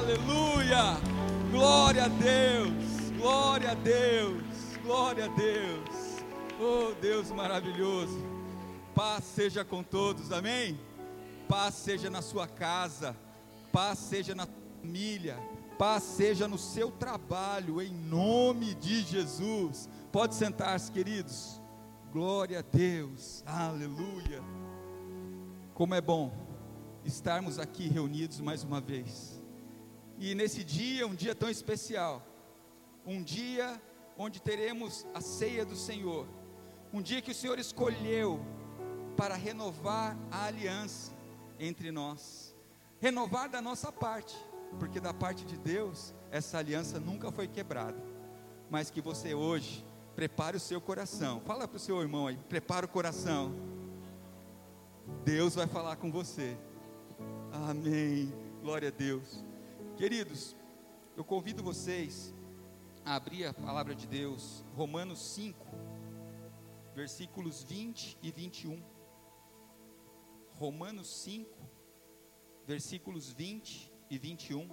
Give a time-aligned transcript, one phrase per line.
[0.00, 0.96] Aleluia!
[1.50, 3.10] Glória a Deus!
[3.18, 4.42] Glória a Deus!
[4.82, 6.24] Glória a Deus!
[6.58, 8.18] Oh Deus maravilhoso!
[8.94, 10.80] Paz seja com todos, amém?
[11.46, 13.14] Paz seja na sua casa,
[13.70, 15.36] paz seja na família,
[15.78, 19.86] paz seja no seu trabalho, em nome de Jesus.
[20.10, 21.60] Pode sentar-se, queridos.
[22.10, 24.42] Glória a Deus, aleluia.
[25.74, 26.32] Como é bom
[27.04, 29.39] estarmos aqui reunidos mais uma vez.
[30.20, 32.22] E nesse dia, um dia tão especial,
[33.06, 33.80] um dia
[34.18, 36.28] onde teremos a ceia do Senhor,
[36.92, 38.38] um dia que o Senhor escolheu
[39.16, 41.10] para renovar a aliança
[41.58, 42.54] entre nós,
[43.00, 44.36] renovar da nossa parte,
[44.78, 47.96] porque da parte de Deus, essa aliança nunca foi quebrada,
[48.68, 49.82] mas que você hoje
[50.14, 53.54] prepare o seu coração, fala para o seu irmão aí, prepara o coração,
[55.24, 56.58] Deus vai falar com você,
[57.50, 58.30] amém,
[58.62, 59.42] glória a Deus,
[60.00, 60.56] queridos,
[61.14, 62.34] eu convido vocês
[63.04, 65.58] a abrir a palavra de Deus, Romanos 5,
[66.94, 68.82] versículos 20 e 21.
[70.54, 71.50] Romanos 5,
[72.66, 74.70] versículos 20 e 21.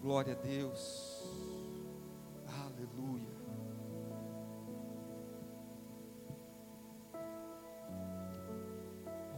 [0.00, 1.22] Glória a Deus.
[2.64, 3.30] Aleluia.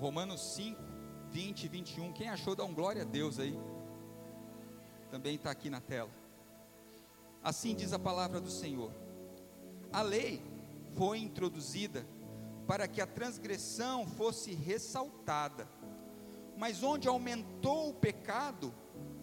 [0.01, 0.94] Romanos 5,
[1.35, 2.13] 20 e 21.
[2.13, 3.59] Quem achou, dá um glória a Deus aí.
[5.11, 6.11] Também está aqui na tela.
[7.43, 8.93] Assim diz a palavra do Senhor.
[9.93, 10.41] A lei
[10.97, 12.07] foi introduzida
[12.69, 15.69] para que a transgressão fosse ressaltada.
[16.57, 18.73] Mas onde aumentou o pecado,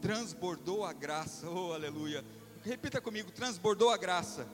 [0.01, 1.49] transbordou a graça.
[1.49, 2.25] Oh, aleluia.
[2.61, 4.45] Repita comigo: transbordou a graça.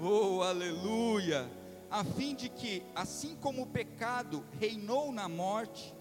[0.00, 1.50] Oh, aleluia.
[1.90, 5.97] A fim de que, assim como o pecado reinou na morte,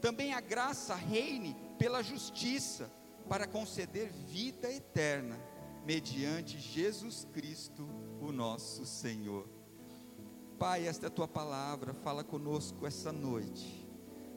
[0.00, 2.90] também a graça reine pela justiça,
[3.28, 5.38] para conceder vida eterna,
[5.84, 7.86] mediante Jesus Cristo,
[8.20, 9.46] o nosso Senhor.
[10.58, 13.86] Pai, esta é a tua palavra, fala conosco essa noite.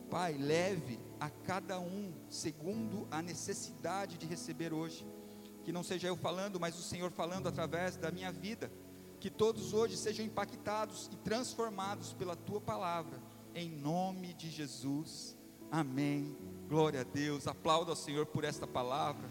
[0.09, 5.07] Pai, leve a cada um segundo a necessidade de receber hoje.
[5.63, 8.71] Que não seja eu falando, mas o Senhor falando através da minha vida.
[9.19, 13.21] Que todos hoje sejam impactados e transformados pela tua palavra.
[13.55, 15.37] Em nome de Jesus.
[15.71, 16.35] Amém.
[16.67, 17.47] Glória a Deus.
[17.47, 19.29] Aplauda ao Senhor por esta palavra.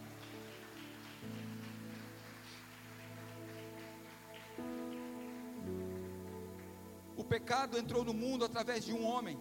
[7.14, 9.38] O pecado entrou no mundo através de um homem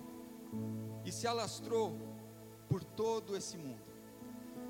[1.06, 1.98] e se alastrou
[2.68, 3.82] por todo esse mundo.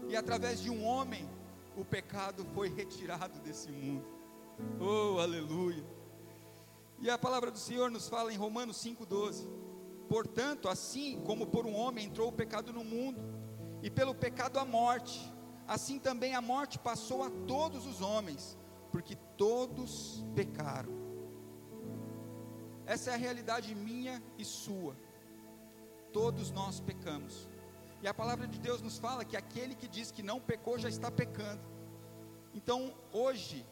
[0.08, 1.28] E através de um homem,
[1.76, 4.06] o pecado foi retirado desse mundo.
[4.80, 5.84] Oh, aleluia.
[7.00, 9.48] E a palavra do Senhor nos fala em Romanos 5,12:
[10.10, 13.22] Portanto, assim como por um homem entrou o pecado no mundo,
[13.82, 15.32] e pelo pecado a morte,
[15.68, 18.58] assim também a morte passou a todos os homens,
[18.92, 20.92] porque todos pecaram.
[22.86, 24.96] Essa é a realidade minha e sua.
[26.12, 27.48] Todos nós pecamos.
[28.02, 30.90] E a palavra de Deus nos fala que aquele que diz que não pecou já
[30.90, 31.62] está pecando.
[32.54, 33.64] Então, hoje,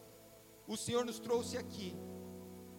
[0.68, 1.96] o Senhor nos trouxe aqui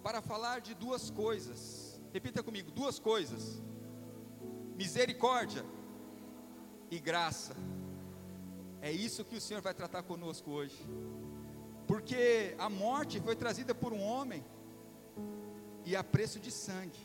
[0.02, 1.79] para falar de duas coisas.
[2.14, 3.62] Repita comigo: duas coisas:
[4.76, 5.64] misericórdia
[6.90, 7.56] e graça.
[8.82, 10.78] É isso que o Senhor vai tratar conosco hoje.
[11.88, 14.44] Porque a morte foi trazida por um homem
[15.86, 17.00] e a preço de sangue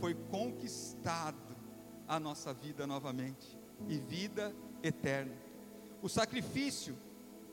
[0.00, 1.56] foi conquistado
[2.06, 3.58] a nossa vida novamente
[3.88, 5.34] e vida eterna.
[6.00, 6.96] O sacrifício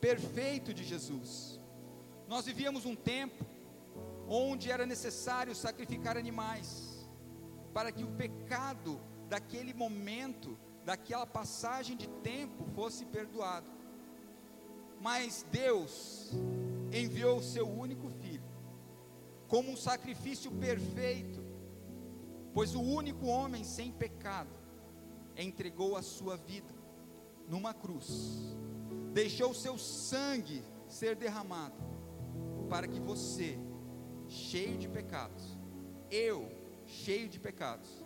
[0.00, 1.60] perfeito de Jesus.
[2.28, 3.44] Nós vivíamos um tempo
[4.28, 7.08] onde era necessário sacrificar animais
[7.72, 13.70] para que o pecado daquele momento, daquela passagem de tempo fosse perdoado.
[15.00, 16.30] Mas Deus
[16.92, 18.54] enviou o seu único filho
[19.48, 21.44] como um sacrifício perfeito,
[22.52, 24.50] pois o único homem sem pecado
[25.36, 26.74] entregou a sua vida
[27.48, 28.56] numa cruz,
[29.12, 31.76] deixou seu sangue ser derramado,
[32.68, 33.58] para que você,
[34.34, 35.56] cheio de pecados,
[36.10, 36.50] eu,
[36.86, 38.04] cheio de pecados,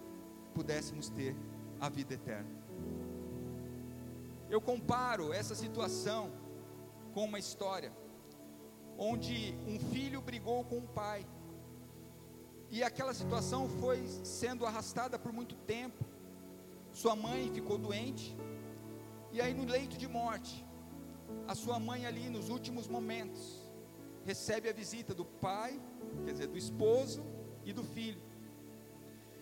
[0.55, 1.35] pudéssemos ter
[1.81, 2.51] a vida eterna.
[4.51, 6.31] Eu comparo essa situação
[7.13, 7.93] com uma história
[8.99, 11.25] onde um filho brigou com o pai
[12.71, 16.05] e aquela situação foi sendo arrastada por muito tempo.
[16.93, 18.37] Sua mãe ficou doente.
[19.33, 20.65] E aí, no leito de morte,
[21.47, 23.58] a sua mãe, ali nos últimos momentos,
[24.29, 25.81] recebe a visita do pai,
[26.27, 27.25] quer dizer, do esposo
[27.65, 28.21] e do filho.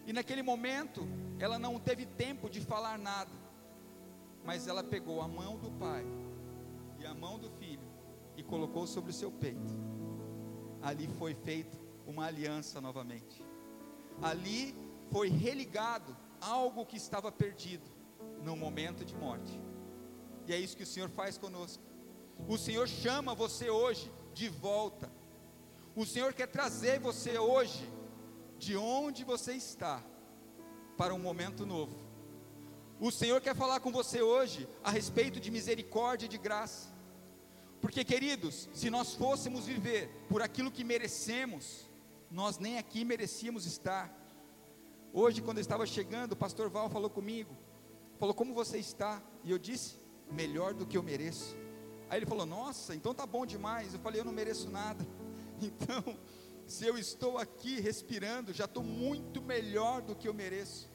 [0.07, 1.01] E naquele momento,
[1.41, 3.33] ela não teve tempo de falar nada.
[4.45, 6.05] mas ela pegou a mão do pai
[7.01, 7.89] e a mão do filho
[8.37, 9.73] e colocou sobre o seu peito.
[10.81, 13.45] Ali foi feita uma aliança novamente.
[14.23, 14.73] Ali
[15.11, 17.91] foi religado algo que estava perdido
[18.41, 19.61] no momento de morte.
[20.47, 21.83] E é isso que o Senhor faz conosco.
[22.47, 25.11] O Senhor chama você hoje de volta.
[25.95, 27.91] O Senhor quer trazer você hoje
[28.59, 30.05] de onde você está
[30.99, 31.97] para um momento novo.
[33.01, 36.95] O Senhor quer falar com você hoje a respeito de misericórdia e de graça.
[37.81, 41.89] Porque, queridos, se nós fôssemos viver por aquilo que merecemos,
[42.31, 44.15] nós nem aqui merecíamos estar.
[45.15, 47.57] Hoje, quando eu estava chegando, o pastor Val falou comigo,
[48.19, 49.23] falou: Como você está?
[49.45, 49.97] E eu disse:
[50.31, 51.57] Melhor do que eu mereço.
[52.09, 53.95] Aí ele falou: Nossa, então tá bom demais.
[53.95, 55.07] Eu falei: Eu não mereço nada.
[55.59, 56.19] Então,
[56.67, 60.87] se eu estou aqui respirando, já estou muito melhor do que eu mereço.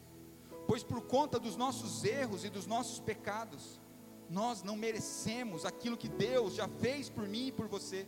[0.67, 3.81] Pois por conta dos nossos erros e dos nossos pecados,
[4.29, 8.07] nós não merecemos aquilo que Deus já fez por mim e por você.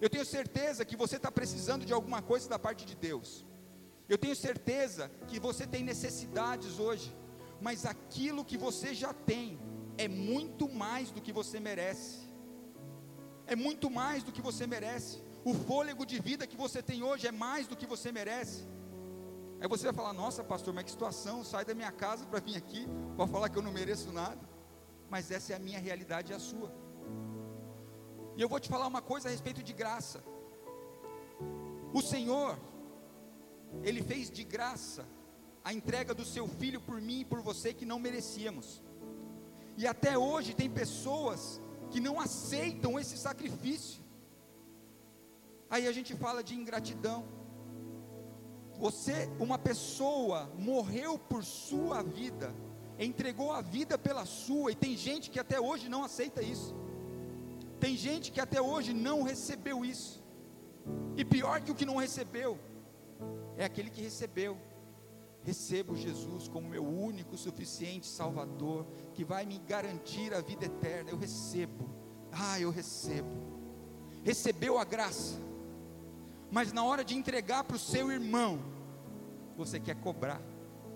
[0.00, 3.46] Eu tenho certeza que você está precisando de alguma coisa da parte de Deus.
[4.08, 7.16] Eu tenho certeza que você tem necessidades hoje,
[7.60, 9.60] mas aquilo que você já tem
[9.98, 12.20] é muito mais do que você merece.
[13.46, 15.22] É muito mais do que você merece.
[15.44, 18.66] O fôlego de vida que você tem hoje é mais do que você merece.
[19.60, 21.44] Aí você vai falar: Nossa, pastor, mas que situação?
[21.44, 22.86] Sai da minha casa para vir aqui,
[23.16, 24.40] para falar que eu não mereço nada.
[25.10, 26.72] Mas essa é a minha realidade e a sua.
[28.36, 30.22] E eu vou te falar uma coisa a respeito de graça.
[31.92, 32.58] O Senhor,
[33.82, 35.06] Ele fez de graça
[35.64, 38.82] a entrega do seu filho por mim e por você que não merecíamos.
[39.76, 41.60] E até hoje tem pessoas
[41.90, 44.02] que não aceitam esse sacrifício.
[45.68, 47.24] Aí a gente fala de ingratidão.
[48.78, 52.54] Você, uma pessoa, morreu por sua vida,
[52.98, 56.74] entregou a vida pela sua, e tem gente que até hoje não aceita isso.
[57.78, 60.22] Tem gente que até hoje não recebeu isso.
[61.16, 62.58] E pior que o que não recebeu,
[63.56, 64.58] é aquele que recebeu.
[65.44, 71.10] Recebo Jesus como meu único, suficiente Salvador, que vai me garantir a vida eterna.
[71.10, 71.90] Eu recebo,
[72.30, 73.52] ah, eu recebo.
[74.22, 75.36] Recebeu a graça,
[76.50, 78.60] mas na hora de entregar para o seu irmão,
[79.56, 80.40] você quer cobrar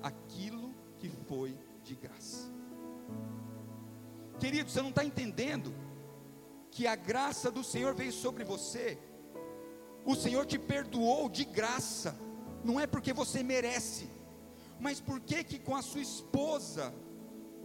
[0.01, 2.49] aquilo que foi de graça.
[4.39, 5.75] Querido, você não está entendendo
[6.71, 8.99] que a graça do Senhor veio sobre você,
[10.05, 12.17] o Senhor te perdoou de graça,
[12.63, 14.09] não é porque você merece,
[14.81, 16.95] mas por que que com a sua esposa,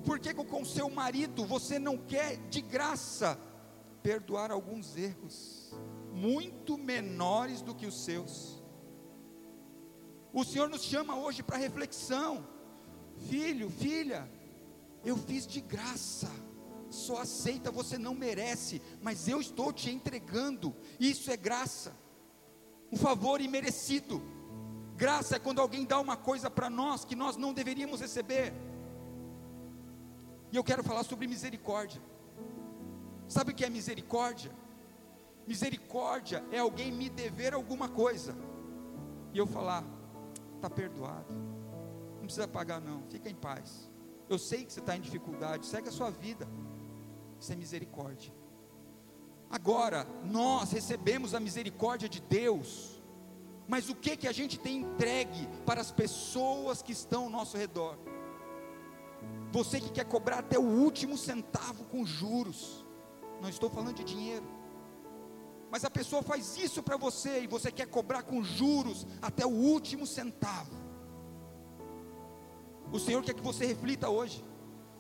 [0.05, 3.39] por que que com o seu marido você não quer de graça
[4.01, 5.61] perdoar alguns erros?
[6.11, 8.61] muito menores do que os seus.
[10.33, 12.47] O Senhor nos chama hoje para reflexão.
[13.29, 14.29] Filho, filha,
[15.03, 16.29] eu fiz de graça.
[16.89, 20.75] Só aceita, você não merece, mas eu estou te entregando.
[20.99, 21.95] Isso é graça.
[22.91, 24.21] Um favor imerecido.
[25.01, 28.53] Graça é quando alguém dá uma coisa para nós que nós não deveríamos receber.
[30.51, 31.99] E eu quero falar sobre misericórdia.
[33.27, 34.51] Sabe o que é misericórdia?
[35.47, 38.35] Misericórdia é alguém me dever alguma coisa
[39.33, 39.83] e eu falar,
[40.55, 41.33] está perdoado,
[42.17, 43.89] não precisa pagar, não, fica em paz.
[44.29, 46.47] Eu sei que você está em dificuldade, segue a sua vida.
[47.39, 48.31] Isso é misericórdia.
[49.49, 52.90] Agora, nós recebemos a misericórdia de Deus,
[53.67, 57.57] mas o que que a gente tem entregue para as pessoas que estão ao nosso
[57.57, 57.97] redor?
[59.51, 62.85] Você que quer cobrar até o último centavo com juros,
[63.41, 64.61] não estou falando de dinheiro
[65.71, 69.49] mas a pessoa faz isso para você e você quer cobrar com juros até o
[69.49, 70.69] último centavo.
[72.91, 74.43] O Senhor quer que você reflita hoje.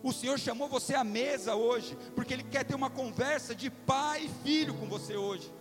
[0.01, 4.23] O Senhor chamou você à mesa hoje, porque Ele quer ter uma conversa de pai
[4.23, 5.53] e filho com você hoje.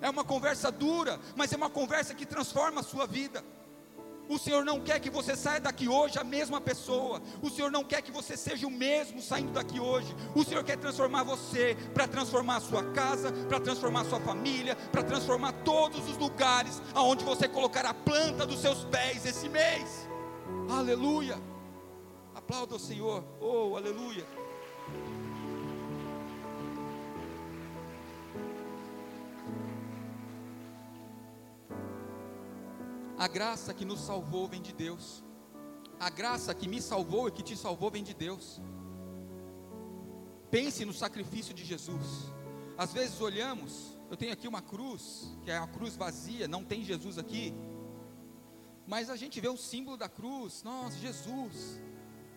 [0.00, 3.44] É uma conversa dura, mas é uma conversa que transforma a sua vida.
[4.30, 7.20] O Senhor não quer que você saia daqui hoje a mesma pessoa.
[7.42, 10.14] O Senhor não quer que você seja o mesmo saindo daqui hoje.
[10.36, 14.76] O Senhor quer transformar você, para transformar a sua casa, para transformar a sua família,
[14.92, 20.08] para transformar todos os lugares aonde você colocar a planta dos seus pés esse mês.
[20.70, 21.36] Aleluia.
[22.32, 23.24] Aplauda o Senhor.
[23.40, 24.24] Oh, aleluia.
[33.20, 35.22] A graça que nos salvou vem de Deus.
[35.98, 38.58] A graça que me salvou e que te salvou vem de Deus.
[40.50, 42.32] Pense no sacrifício de Jesus.
[42.78, 46.82] Às vezes olhamos, eu tenho aqui uma cruz, que é uma cruz vazia, não tem
[46.82, 47.52] Jesus aqui.
[48.86, 51.78] Mas a gente vê o símbolo da cruz, nossa, Jesus.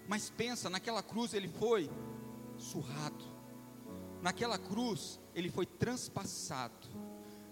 [0.06, 1.90] Mas pensa, naquela cruz ele foi
[2.58, 3.24] surrado.
[4.22, 6.90] Naquela cruz ele foi transpassado.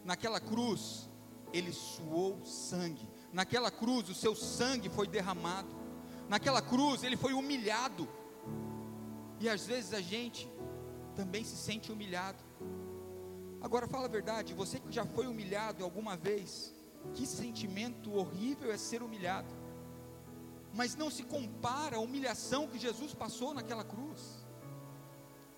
[0.04, 1.10] Naquela cruz
[1.54, 3.10] ele suou sangue.
[3.34, 5.70] Naquela cruz o seu sangue foi derramado.
[6.28, 8.08] Naquela cruz ele foi humilhado.
[9.40, 10.50] E às vezes a gente
[11.16, 12.44] também se sente humilhado.
[13.62, 16.74] Agora fala a verdade, você que já foi humilhado alguma vez,
[17.14, 19.54] que sentimento horrível é ser humilhado.
[20.74, 24.46] Mas não se compara à humilhação que Jesus passou naquela cruz.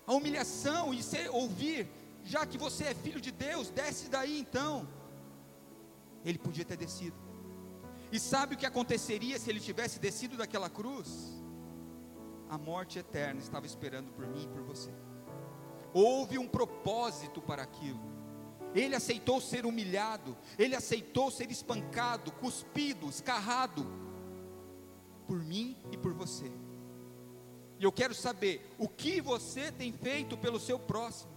[0.06, 1.88] A humilhação e ser, ouvir,
[2.24, 4.86] já que você é filho de Deus, desce daí então.
[6.24, 7.23] Ele podia ter descido.
[8.14, 11.42] E sabe o que aconteceria se ele tivesse descido daquela cruz?
[12.48, 14.92] A morte eterna estava esperando por mim e por você.
[15.92, 17.98] Houve um propósito para aquilo.
[18.72, 23.84] Ele aceitou ser humilhado, ele aceitou ser espancado, cuspido, escarrado
[25.26, 26.52] por mim e por você.
[27.80, 31.32] E eu quero saber o que você tem feito pelo seu próximo.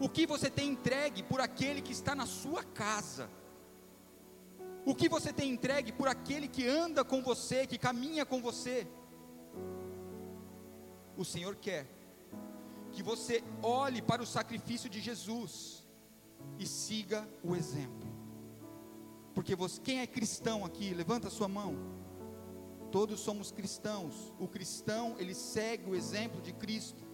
[0.00, 3.30] O que você tem entregue por aquele que está na sua casa?
[4.86, 8.86] O que você tem entregue por aquele que anda com você, que caminha com você?
[11.16, 11.88] O Senhor quer
[12.92, 15.84] que você olhe para o sacrifício de Jesus
[16.56, 18.08] e siga o exemplo.
[19.34, 21.74] Porque você, quem é cristão aqui, levanta a sua mão.
[22.92, 24.32] Todos somos cristãos.
[24.38, 27.04] O cristão, ele segue o exemplo de Cristo.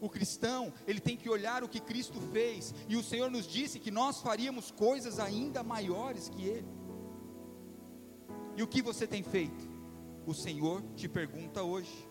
[0.00, 3.78] O cristão, ele tem que olhar o que Cristo fez, e o Senhor nos disse
[3.78, 6.83] que nós faríamos coisas ainda maiores que ele.
[8.56, 9.68] E o que você tem feito?
[10.26, 12.08] O Senhor te pergunta hoje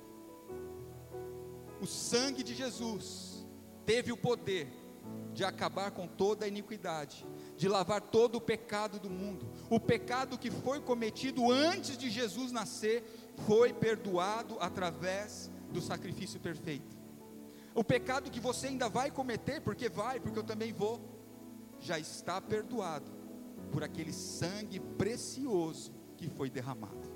[1.83, 3.45] o sangue de Jesus
[3.85, 4.71] teve o poder
[5.33, 9.45] de acabar com toda a iniquidade, de lavar todo o pecado do mundo.
[9.69, 13.03] O pecado que foi cometido antes de Jesus nascer
[13.45, 16.95] foi perdoado através do sacrifício perfeito.
[17.75, 21.01] O pecado que você ainda vai cometer, porque vai, porque eu também vou,
[21.81, 23.11] já está perdoado
[23.73, 25.91] por aquele sangue precioso
[26.23, 27.11] que foi derramado.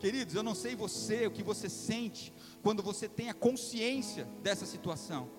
[0.00, 2.32] Queridos, eu não sei você, o que você sente
[2.62, 5.30] quando você tem a consciência dessa situação.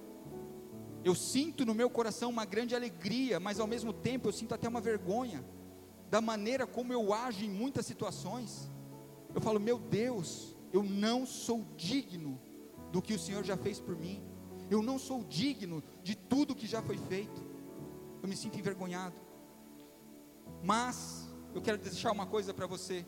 [1.03, 4.67] Eu sinto no meu coração uma grande alegria, mas ao mesmo tempo eu sinto até
[4.67, 5.45] uma vergonha
[6.09, 8.71] da maneira como eu ajo em muitas situações.
[9.33, 12.39] Eu falo, meu Deus, eu não sou digno
[12.91, 14.24] do que o Senhor já fez por mim.
[14.71, 17.43] Eu não sou digno de tudo que já foi feito.
[18.24, 19.15] Eu me sinto envergonhado.
[20.63, 21.25] Mas
[21.55, 23.05] eu quero deixar uma coisa para você.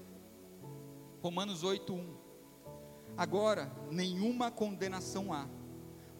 [1.21, 2.01] Romanos 8:1.
[3.17, 5.45] Agora, nenhuma condenação há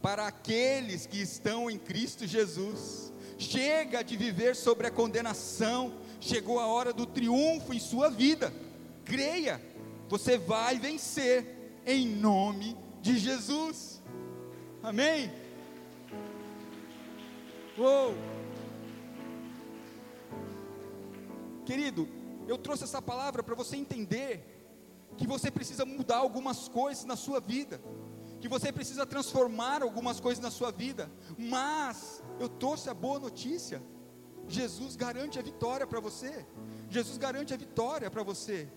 [0.01, 3.13] para aqueles que estão em Cristo Jesus.
[3.38, 8.53] Chega de viver sobre a condenação, chegou a hora do triunfo em sua vida.
[9.05, 9.62] Creia,
[10.10, 14.01] você vai vencer em nome de Jesus.
[14.84, 15.31] Amém?
[17.77, 18.13] Uou!
[21.65, 22.17] Querido,
[22.48, 24.58] eu trouxe essa palavra para você entender
[25.18, 27.82] que você precisa mudar algumas coisas na sua vida,
[28.39, 33.82] que você precisa transformar algumas coisas na sua vida, mas eu trouxe a boa notícia:
[34.48, 36.46] Jesus garante a vitória para você,
[36.89, 38.70] Jesus garante a vitória para você,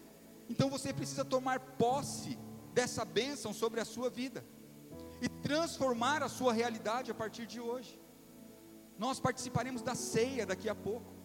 [0.49, 2.39] então você precisa tomar posse
[2.73, 4.45] dessa bênção sobre a sua vida
[5.21, 8.01] e transformar a sua realidade a partir de hoje.
[8.99, 11.20] Nós participaremos da ceia daqui a pouco,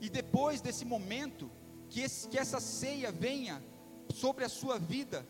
[0.00, 1.50] e depois desse momento,
[1.88, 3.62] que, esse, que essa ceia venha
[4.12, 5.26] sobre a sua vida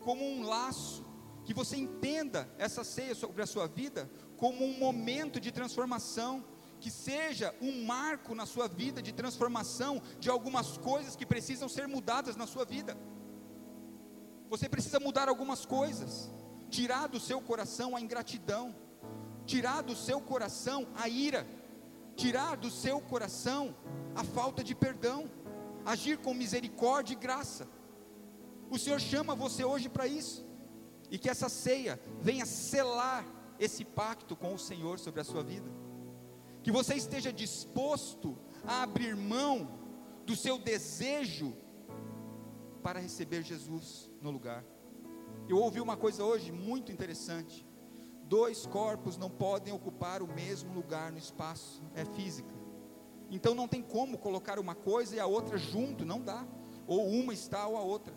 [0.00, 1.04] como um laço,
[1.44, 6.44] que você entenda essa ceia sobre a sua vida como um momento de transformação,
[6.80, 11.88] que seja um marco na sua vida de transformação de algumas coisas que precisam ser
[11.88, 12.96] mudadas na sua vida.
[14.50, 16.30] Você precisa mudar algumas coisas,
[16.68, 18.74] tirar do seu coração a ingratidão,
[19.46, 21.46] tirar do seu coração a ira,
[22.14, 23.74] tirar do seu coração
[24.14, 25.30] a falta de perdão,
[25.84, 27.68] agir com misericórdia e graça.
[28.70, 30.46] O Senhor chama você hoje para isso.
[31.10, 33.24] E que essa ceia venha selar
[33.58, 35.70] esse pacto com o Senhor sobre a sua vida.
[36.62, 39.78] Que você esteja disposto a abrir mão
[40.24, 41.54] do seu desejo
[42.82, 44.64] para receber Jesus no lugar.
[45.48, 47.63] Eu ouvi uma coisa hoje muito interessante.
[48.28, 52.54] Dois corpos não podem ocupar o mesmo lugar no espaço, é física.
[53.30, 56.46] Então não tem como colocar uma coisa e a outra junto, não dá.
[56.86, 58.14] Ou uma está ou a outra.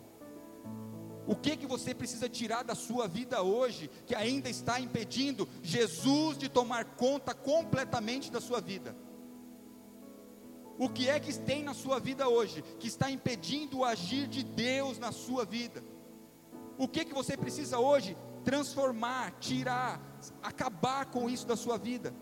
[1.26, 6.38] O que que você precisa tirar da sua vida hoje que ainda está impedindo Jesus
[6.38, 8.96] de tomar conta completamente da sua vida?
[10.78, 14.42] O que é que tem na sua vida hoje que está impedindo o agir de
[14.42, 15.84] Deus na sua vida?
[16.78, 18.16] O que que você precisa hoje
[18.48, 20.00] transformar, tirar,
[20.42, 22.14] acabar com isso da sua vida?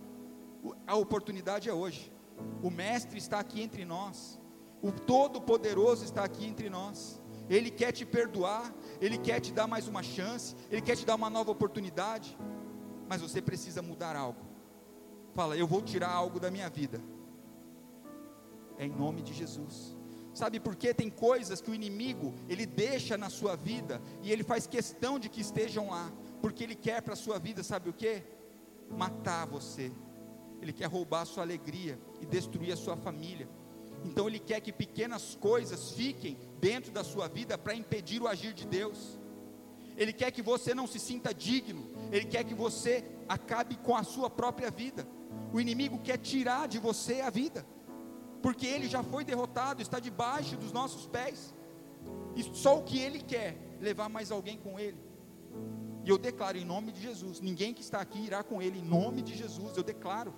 [0.85, 2.13] A oportunidade é hoje.
[2.61, 4.41] O mestre está aqui entre nós.
[4.83, 7.23] O Todo-Poderoso está aqui entre nós.
[7.49, 11.15] Ele quer te perdoar, ele quer te dar mais uma chance, ele quer te dar
[11.15, 12.37] uma nova oportunidade.
[13.09, 14.45] Mas você precisa mudar algo.
[15.33, 17.01] Fala, eu vou tirar algo da minha vida.
[18.77, 19.96] É em nome de Jesus.
[20.37, 20.93] Sabe por quê?
[20.93, 25.31] Tem coisas que o inimigo, ele deixa na sua vida e ele faz questão de
[25.31, 26.13] que estejam lá,
[26.43, 28.23] porque ele quer para a sua vida, sabe o que?
[28.91, 29.91] Matar você.
[30.61, 33.49] Ele quer roubar a sua alegria e destruir a sua família.
[34.05, 38.53] Então ele quer que pequenas coisas fiquem dentro da sua vida para impedir o agir
[38.53, 39.19] de Deus.
[39.97, 44.05] Ele quer que você não se sinta digno, ele quer que você acabe com a
[44.05, 45.09] sua própria vida.
[45.51, 47.65] O inimigo quer tirar de você a vida
[48.43, 51.55] porque ele já foi derrotado, está debaixo dos nossos pés.
[52.35, 54.99] E só o que ele quer, levar mais alguém com ele.
[56.05, 58.85] E eu declaro em nome de Jesus, ninguém que está aqui irá com ele, em
[58.85, 60.33] nome de Jesus, eu declaro.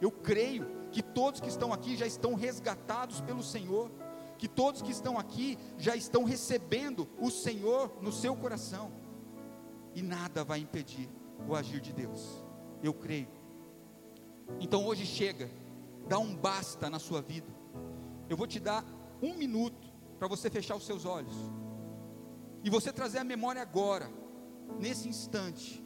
[0.00, 3.90] Eu creio que todos que estão aqui já estão resgatados pelo Senhor,
[4.38, 8.90] que todos que estão aqui já estão recebendo o Senhor no seu coração,
[9.94, 11.10] e nada vai impedir
[11.46, 12.42] o agir de Deus.
[12.82, 13.28] Eu creio.
[14.58, 15.50] Então hoje chega
[16.08, 17.48] dá um basta na sua vida.
[18.28, 18.84] Eu vou te dar
[19.22, 19.88] um minuto
[20.18, 21.34] para você fechar os seus olhos
[22.62, 24.10] e você trazer a memória agora,
[24.78, 25.82] nesse instante,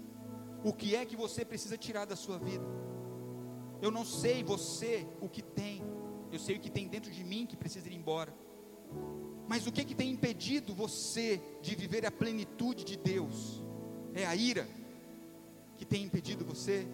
[0.64, 2.64] o que é que você precisa tirar da sua vida.
[3.80, 5.82] Eu não sei você o que tem,
[6.32, 8.34] eu sei o que tem dentro de mim que precisa ir embora.
[9.46, 13.62] Mas o que, que tem impedido você de viver a plenitude de Deus?
[14.14, 14.66] É a ira
[15.76, 16.86] que tem impedido você?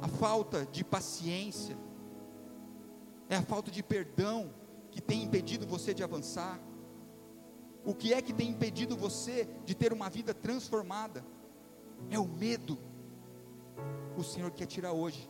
[0.00, 1.76] A falta de paciência?
[3.28, 4.52] É a falta de perdão
[4.90, 6.60] que tem impedido você de avançar?
[7.84, 11.24] O que é que tem impedido você de ter uma vida transformada?
[12.10, 12.78] É o medo.
[14.16, 15.28] O Senhor quer tirar hoje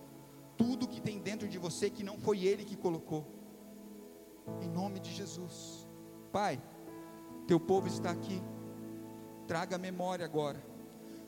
[0.56, 3.26] tudo que tem dentro de você que não foi Ele que colocou.
[4.60, 5.88] Em nome de Jesus.
[6.30, 6.62] Pai,
[7.46, 8.42] teu povo está aqui.
[9.46, 10.64] Traga a memória agora.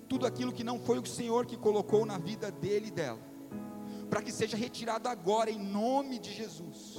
[0.08, 3.25] Tudo aquilo que não foi o Senhor que colocou na vida dele e dela
[4.08, 6.96] para que seja retirado agora, em nome de Jesus.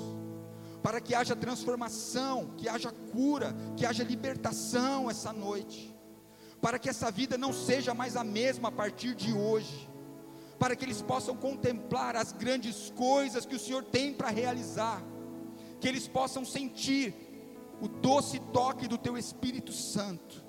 [0.83, 5.95] Para que haja transformação, que haja cura, que haja libertação essa noite.
[6.61, 9.89] Para que essa vida não seja mais a mesma a partir de hoje.
[10.59, 15.01] Para que eles possam contemplar as grandes coisas que o Senhor tem para realizar.
[15.79, 17.13] Que eles possam sentir
[17.79, 20.43] o doce toque do Teu Espírito Santo.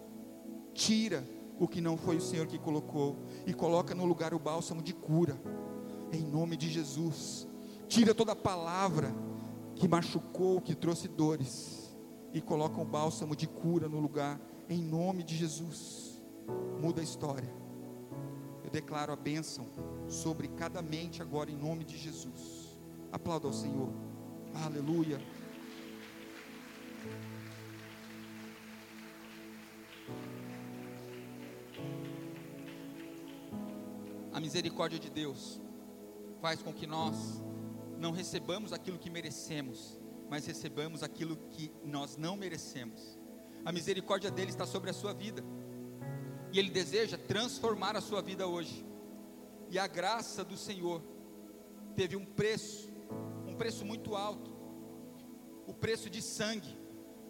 [0.72, 1.24] Tira
[1.58, 3.16] o que não foi o Senhor que colocou
[3.46, 5.38] e coloca no lugar o bálsamo de cura
[6.12, 7.46] em nome de Jesus.
[7.88, 9.14] Tira toda palavra
[9.74, 11.96] que machucou, que trouxe dores,
[12.32, 16.22] e coloca um bálsamo de cura no lugar, em nome de Jesus.
[16.80, 17.50] Muda a história.
[18.64, 19.66] Eu declaro a bênção
[20.08, 22.78] sobre cada mente agora, em nome de Jesus.
[23.10, 23.90] Aplauda ao Senhor.
[24.54, 25.20] Aleluia.
[34.32, 35.60] A misericórdia de Deus
[36.40, 37.42] faz com que nós
[37.98, 39.98] não recebamos aquilo que merecemos,
[40.28, 43.18] mas recebamos aquilo que nós não merecemos.
[43.64, 45.42] A misericórdia dele está sobre a sua vida.
[46.52, 48.86] E ele deseja transformar a sua vida hoje.
[49.68, 51.02] E a graça do Senhor
[51.94, 52.88] teve um preço,
[53.46, 54.56] um preço muito alto.
[55.66, 56.78] O preço de sangue,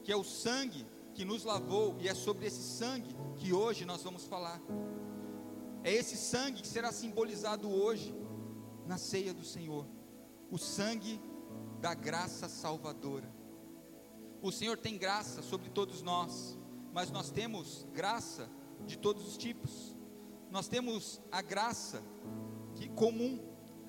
[0.05, 4.03] que é o sangue que nos lavou, e é sobre esse sangue que hoje nós
[4.03, 4.61] vamos falar.
[5.83, 8.15] É esse sangue que será simbolizado hoje
[8.89, 9.87] na ceia do Senhor,
[10.51, 11.21] o sangue
[11.79, 13.31] da graça salvadora.
[14.41, 16.59] O Senhor tem graça sobre todos nós,
[16.93, 18.51] mas nós temos graça
[18.87, 19.95] de todos os tipos.
[20.51, 22.03] Nós temos a graça
[22.75, 23.39] que comum,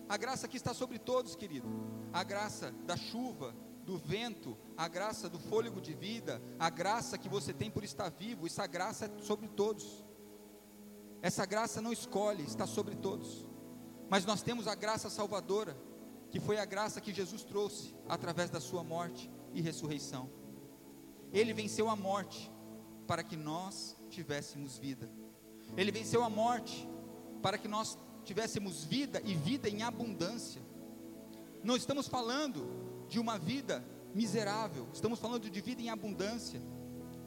[0.10, 1.68] a graça que está sobre todos, querido.
[2.12, 7.30] A graça da chuva, do vento, a graça do fôlego de vida, a graça que
[7.30, 10.04] você tem por estar vivo, essa graça é sobre todos.
[11.22, 13.49] Essa graça não escolhe, está sobre todos.
[14.10, 15.78] Mas nós temos a graça salvadora,
[16.32, 20.30] que foi a graça que Jesus trouxe através da sua morte e ressurreição.
[21.32, 22.52] Ele venceu a morte
[23.06, 25.10] para que nós tivéssemos vida.
[25.78, 26.90] Ele venceu a morte
[27.42, 30.62] para que nós tivéssemos vida e vida em abundância.
[31.64, 32.68] Não estamos falando
[33.08, 36.60] de uma vida miserável, estamos falando de vida em abundância.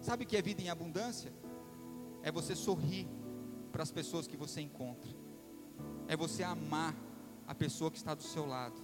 [0.01, 1.33] Sabe o que é vida em abundância?
[2.25, 3.09] É você sorrir
[3.71, 5.22] para as pessoas que você encontra
[6.13, 6.95] é você amar
[7.47, 8.79] a pessoa que está do seu lado,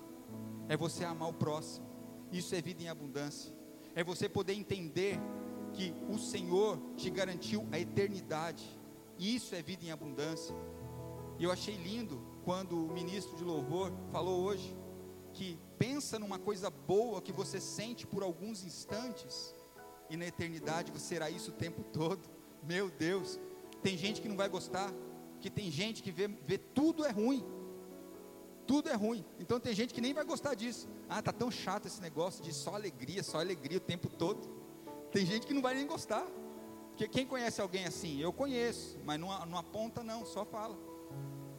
[0.66, 1.86] é você amar o próximo.
[2.32, 3.54] Isso é vida em abundância.
[3.94, 5.20] É você poder entender
[5.74, 8.64] que o Senhor te garantiu a eternidade.
[9.18, 10.56] Isso é vida em abundância.
[11.38, 14.74] E eu achei lindo quando o ministro de louvor falou hoje
[15.34, 19.54] que pensa numa coisa boa que você sente por alguns instantes
[20.08, 22.26] e na eternidade você será isso o tempo todo.
[22.62, 23.38] Meu Deus,
[23.82, 24.90] tem gente que não vai gostar,
[25.40, 27.44] que tem gente que vê, vê tudo é ruim.
[28.66, 29.24] Tudo é ruim.
[29.38, 30.88] Então tem gente que nem vai gostar disso.
[31.08, 34.46] Ah, tá tão chato esse negócio de só alegria, só alegria o tempo todo.
[35.10, 36.26] Tem gente que não vai nem gostar.
[36.90, 38.20] Porque quem conhece alguém assim?
[38.20, 40.76] Eu conheço, mas não, não aponta não, só fala.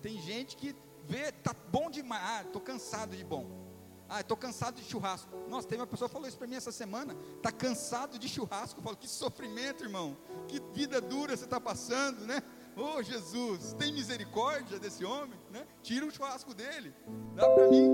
[0.01, 0.75] Tem gente que
[1.07, 2.21] vê, tá bom demais.
[2.23, 3.69] Ah, tô cansado de bom.
[4.09, 5.29] Ah, estou cansado de churrasco.
[5.47, 7.15] Nossa, tem uma pessoa que falou isso para mim essa semana.
[7.37, 8.79] Está cansado de churrasco.
[8.79, 10.17] Eu falo, que sofrimento, irmão.
[10.47, 12.41] Que vida dura você está passando, né?
[12.81, 15.67] Oh, Jesus, tem misericórdia desse homem, né?
[15.83, 16.93] Tira o churrasco dele.
[17.35, 17.89] Dá para mim.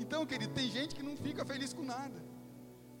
[0.00, 2.20] Então, querido, tem gente que não fica feliz com nada.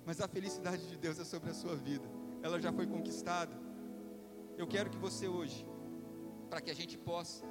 [0.06, 2.08] Mas a felicidade de Deus é sobre a sua vida.
[2.42, 3.60] Ela já foi conquistada.
[4.56, 5.66] Eu quero que você hoje,
[6.48, 7.44] para que a gente possa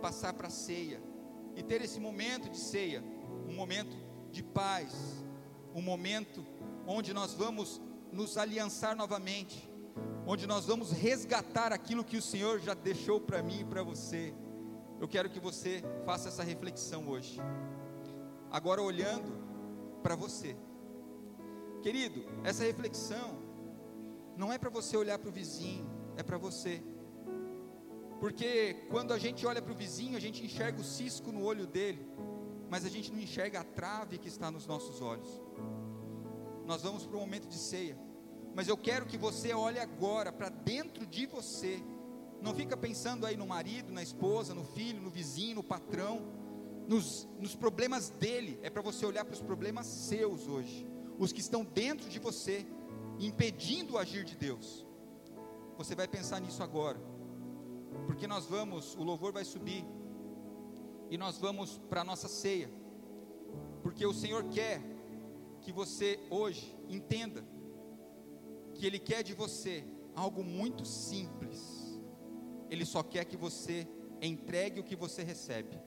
[0.00, 1.02] passar para a ceia
[1.56, 3.02] e ter esse momento de ceia,
[3.48, 3.96] um momento
[4.30, 4.94] de paz,
[5.74, 6.46] um momento
[6.86, 7.80] onde nós vamos
[8.12, 9.68] nos aliançar novamente,
[10.26, 14.34] onde nós vamos resgatar aquilo que o Senhor já deixou para mim e para você.
[15.00, 17.40] Eu quero que você faça essa reflexão hoje.
[18.50, 19.30] Agora olhando
[20.02, 20.56] para você.
[21.82, 23.38] Querido, essa reflexão
[24.36, 26.82] não é para você olhar para o vizinho, é para você.
[28.20, 31.66] Porque quando a gente olha para o vizinho, a gente enxerga o cisco no olho
[31.66, 32.06] dele
[32.68, 35.28] mas a gente não enxerga a trave que está nos nossos olhos.
[36.64, 37.96] Nós vamos para um momento de ceia,
[38.56, 41.78] mas eu quero que você olhe agora para dentro de você.
[42.40, 46.22] Não fica pensando aí no marido, na esposa, no filho, no vizinho, no patrão,
[46.88, 48.58] nos, nos problemas dele.
[48.62, 50.88] É para você olhar para os problemas seus hoje,
[51.18, 52.66] os que estão dentro de você,
[53.18, 54.86] impedindo o agir de Deus.
[55.76, 56.98] Você vai pensar nisso agora,
[58.06, 59.84] porque nós vamos, o louvor vai subir
[61.10, 62.70] e nós vamos para a nossa ceia,
[63.82, 64.80] porque o Senhor quer
[65.60, 67.44] que você hoje entenda
[68.76, 69.84] que Ele quer de você
[70.14, 71.60] algo muito simples,
[72.70, 73.86] Ele só quer que você
[74.20, 75.78] entregue o que você recebe,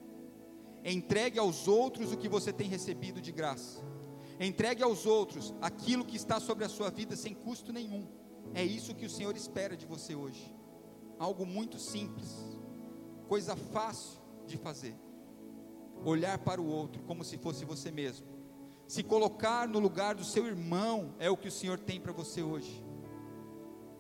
[0.84, 3.82] entregue aos outros o que você tem recebido de graça,
[4.40, 8.08] entregue aos outros aquilo que está sobre a sua vida sem custo nenhum.
[8.54, 10.56] É isso que o Senhor espera de você hoje.
[11.18, 12.34] Algo muito simples,
[13.28, 14.96] coisa fácil de fazer
[16.04, 18.28] olhar para o outro como se fosse você mesmo.
[18.90, 22.42] Se colocar no lugar do seu irmão é o que o Senhor tem para você
[22.42, 22.84] hoje.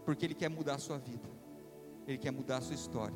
[0.03, 1.29] Porque Ele quer mudar a sua vida,
[2.07, 3.15] Ele quer mudar a sua história.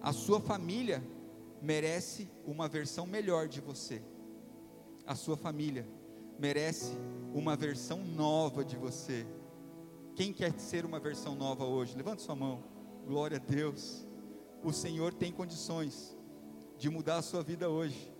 [0.00, 1.02] A sua família
[1.60, 4.04] merece uma versão melhor de você.
[5.04, 5.84] A sua família
[6.38, 6.92] merece
[7.34, 9.26] uma versão nova de você.
[10.14, 11.96] Quem quer ser uma versão nova hoje?
[11.96, 12.62] Levante sua mão.
[13.04, 14.06] Glória a Deus.
[14.62, 16.16] O Senhor tem condições
[16.78, 18.11] de mudar a sua vida hoje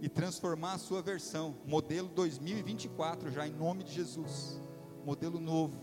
[0.00, 4.62] e transformar a sua versão, modelo 2024, já em nome de Jesus,
[5.04, 5.80] modelo novo,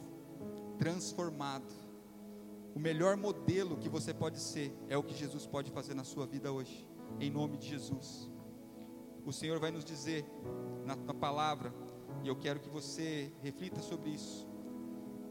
[0.77, 1.73] transformado.
[2.75, 6.25] O melhor modelo que você pode ser é o que Jesus pode fazer na sua
[6.25, 6.87] vida hoje,
[7.19, 8.29] em nome de Jesus.
[9.25, 10.25] O Senhor vai nos dizer
[10.85, 11.73] na, na palavra,
[12.23, 14.47] e eu quero que você reflita sobre isso.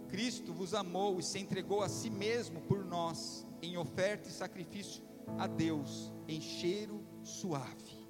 [0.08, 5.02] Cristo vos amou e se entregou a si mesmo por nós, em oferta e sacrifício
[5.38, 8.01] a Deus em cheiro suave.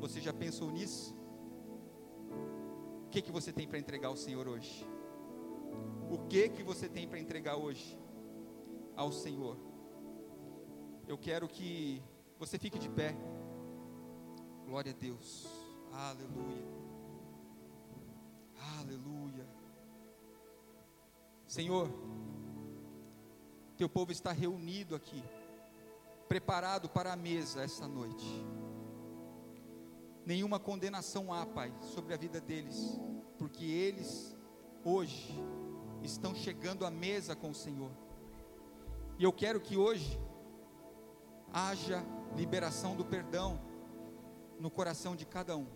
[0.00, 1.14] Você já pensou nisso?
[3.06, 4.86] O que que você tem para entregar ao Senhor hoje?
[6.10, 7.98] O que que você tem para entregar hoje
[8.96, 9.56] ao Senhor?
[11.06, 12.02] Eu quero que
[12.38, 13.14] você fique de pé.
[14.66, 15.46] Glória a Deus.
[15.92, 16.66] Aleluia.
[18.78, 19.46] Aleluia.
[21.46, 21.88] Senhor,
[23.76, 25.22] teu povo está reunido aqui
[26.28, 28.26] preparado para a mesa essa noite.
[30.24, 33.00] Nenhuma condenação há, Pai, sobre a vida deles,
[33.38, 34.36] porque eles
[34.84, 35.34] hoje
[36.02, 37.90] estão chegando à mesa com o Senhor.
[39.18, 40.20] E eu quero que hoje
[41.52, 42.04] haja
[42.36, 43.60] liberação do perdão
[44.58, 45.66] no coração de cada um.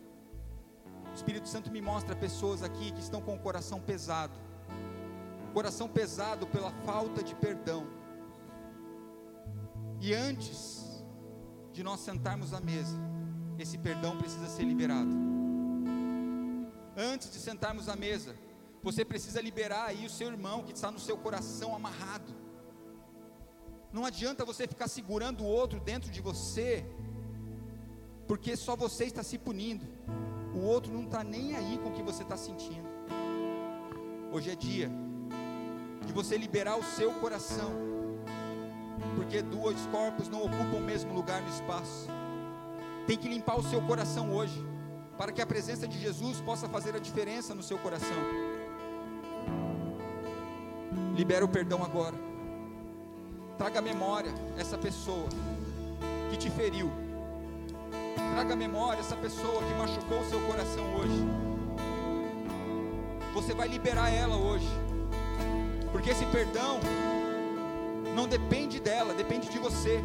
[1.11, 4.39] O Espírito Santo me mostra pessoas aqui que estão com o coração pesado,
[5.53, 7.87] coração pesado pela falta de perdão
[10.01, 11.05] e antes
[11.73, 12.97] de nós sentarmos à mesa,
[13.63, 15.11] esse perdão precisa ser liberado.
[16.97, 18.37] Antes de sentarmos à mesa,
[18.83, 22.35] você precisa liberar aí o seu irmão que está no seu coração amarrado.
[23.93, 26.85] Não adianta você ficar segurando o outro dentro de você,
[28.27, 29.87] porque só você está se punindo.
[30.55, 32.89] O outro não está nem aí com o que você está sentindo.
[34.33, 34.91] Hoje é dia
[36.07, 37.73] de você liberar o seu coração,
[39.17, 42.16] porque dois corpos não ocupam o mesmo lugar no espaço.
[43.07, 44.65] Tem que limpar o seu coração hoje,
[45.17, 48.17] para que a presença de Jesus possa fazer a diferença no seu coração.
[51.17, 52.15] Libera o perdão agora.
[53.57, 55.29] Traga à memória essa pessoa
[56.31, 56.91] que te feriu.
[58.35, 61.25] Traga à memória essa pessoa que machucou o seu coração hoje.
[63.33, 64.69] Você vai liberar ela hoje.
[65.93, 66.81] Porque esse perdão
[68.15, 70.03] não depende dela, depende de você.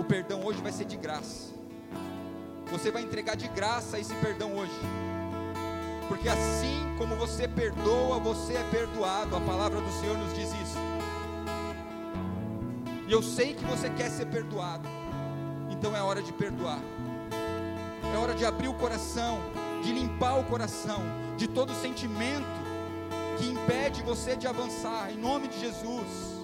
[0.00, 1.52] O perdão hoje vai ser de graça.
[2.70, 4.72] Você vai entregar de graça esse perdão hoje.
[6.08, 9.36] Porque assim como você perdoa, você é perdoado.
[9.36, 10.78] A palavra do Senhor nos diz isso.
[13.06, 14.88] E eu sei que você quer ser perdoado.
[15.68, 16.80] Então é hora de perdoar.
[18.14, 19.38] É hora de abrir o coração,
[19.82, 21.02] de limpar o coração
[21.36, 22.48] de todo sentimento
[23.36, 25.12] que impede você de avançar.
[25.12, 26.39] Em nome de Jesus.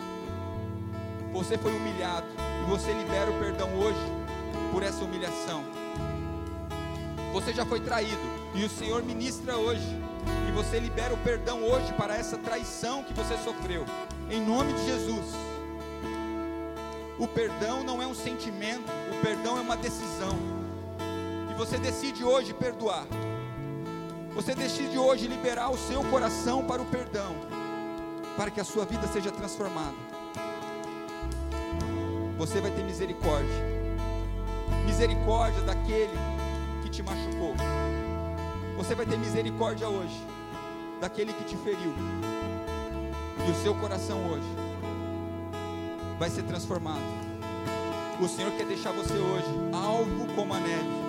[1.36, 2.26] Você foi humilhado
[2.62, 4.00] e você libera o perdão hoje
[4.72, 5.62] por essa humilhação.
[7.30, 8.22] Você já foi traído
[8.54, 9.84] e o Senhor ministra hoje
[10.46, 13.84] que você libera o perdão hoje para essa traição que você sofreu.
[14.30, 15.26] Em nome de Jesus.
[17.18, 20.38] O perdão não é um sentimento, o perdão é uma decisão.
[21.50, 23.06] E você decide hoje perdoar.
[24.34, 27.36] Você decide hoje liberar o seu coração para o perdão,
[28.38, 30.15] para que a sua vida seja transformada.
[32.38, 33.54] Você vai ter misericórdia.
[34.84, 36.12] Misericórdia daquele
[36.82, 37.54] que te machucou.
[38.76, 40.22] Você vai ter misericórdia hoje
[41.00, 41.94] daquele que te feriu.
[43.46, 44.46] E o seu coração hoje
[46.18, 47.02] vai ser transformado.
[48.20, 51.06] O Senhor quer deixar você hoje alvo como a neve.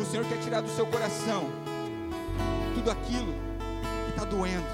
[0.00, 1.48] O Senhor quer tirar do seu coração
[2.74, 3.34] tudo aquilo
[4.04, 4.66] que está doendo.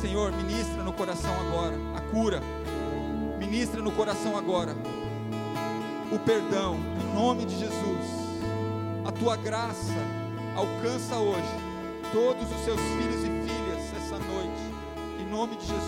[0.00, 2.40] Senhor, ministra no coração agora a cura.
[3.46, 4.74] Ministra no coração agora
[6.10, 8.06] o perdão, em nome de Jesus.
[9.04, 9.94] A tua graça
[10.56, 11.46] alcança hoje
[12.12, 15.85] todos os seus filhos e filhas essa noite, em nome de Jesus.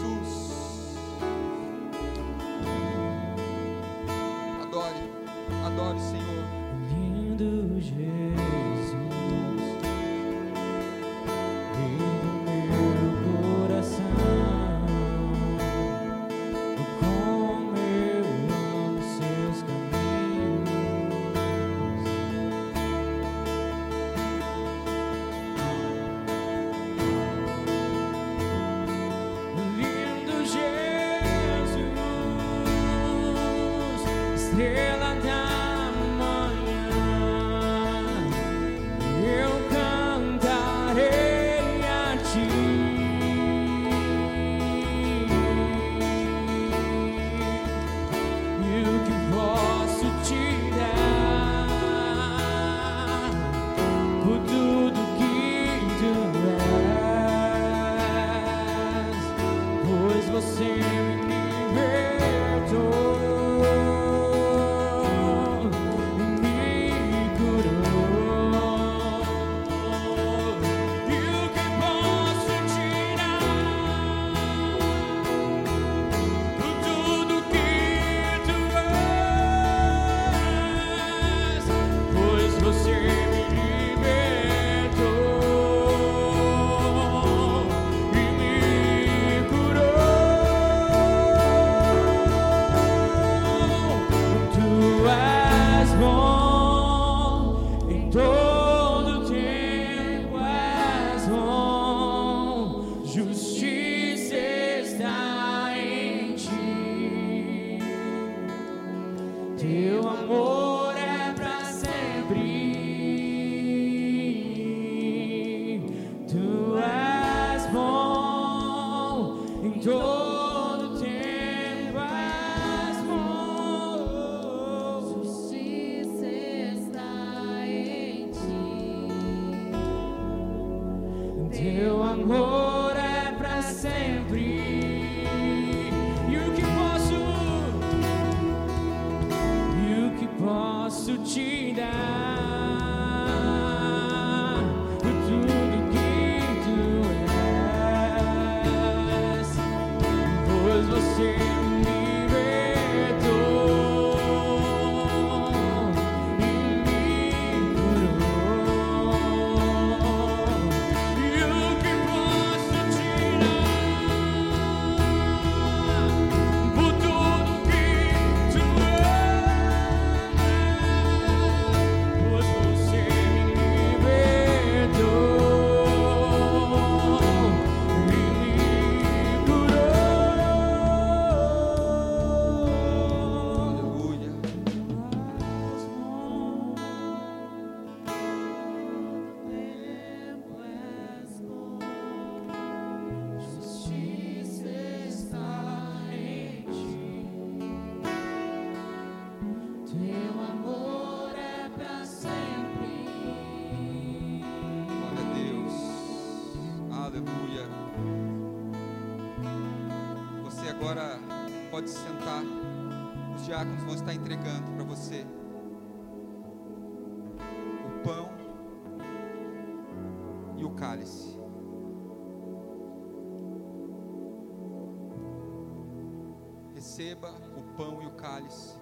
[227.09, 228.75] Receba o pão e o cálice.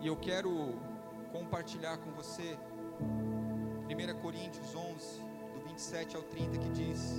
[0.00, 0.74] E eu quero
[1.30, 2.58] compartilhar com você
[3.88, 5.20] 1 Coríntios 11,
[5.54, 7.14] do 27 ao 30, que diz: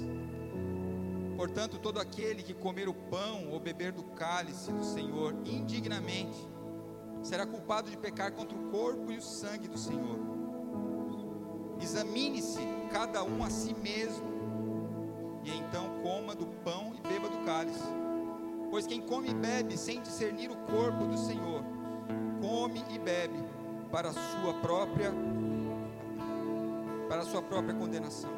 [1.37, 6.45] Portanto, todo aquele que comer o pão ou beber do cálice do Senhor indignamente
[7.23, 10.19] será culpado de pecar contra o corpo e o sangue do Senhor.
[11.81, 12.59] Examine-se
[12.91, 14.27] cada um a si mesmo,
[15.45, 15.88] e então
[18.79, 21.61] Pois quem come e bebe sem discernir o corpo do Senhor,
[22.39, 23.43] come e bebe
[23.91, 25.11] para a sua própria
[27.09, 28.29] para a sua própria condenação.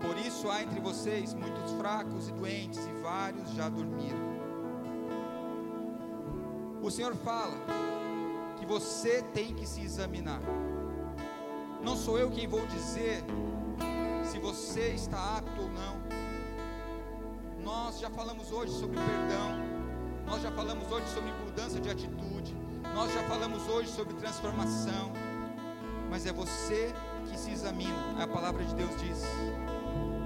[0.00, 4.18] Por isso há entre vocês muitos fracos e doentes e vários já dormiram.
[6.82, 7.54] O Senhor fala
[8.58, 10.40] que você tem que se examinar.
[11.84, 13.22] Não sou eu quem vou dizer
[14.24, 16.03] se você está apto ou não.
[18.04, 19.56] Já falamos hoje sobre perdão.
[20.26, 22.54] Nós já falamos hoje sobre mudança de atitude.
[22.94, 25.10] Nós já falamos hoje sobre transformação.
[26.10, 26.92] Mas é você
[27.24, 29.22] que se examina, a palavra de Deus diz.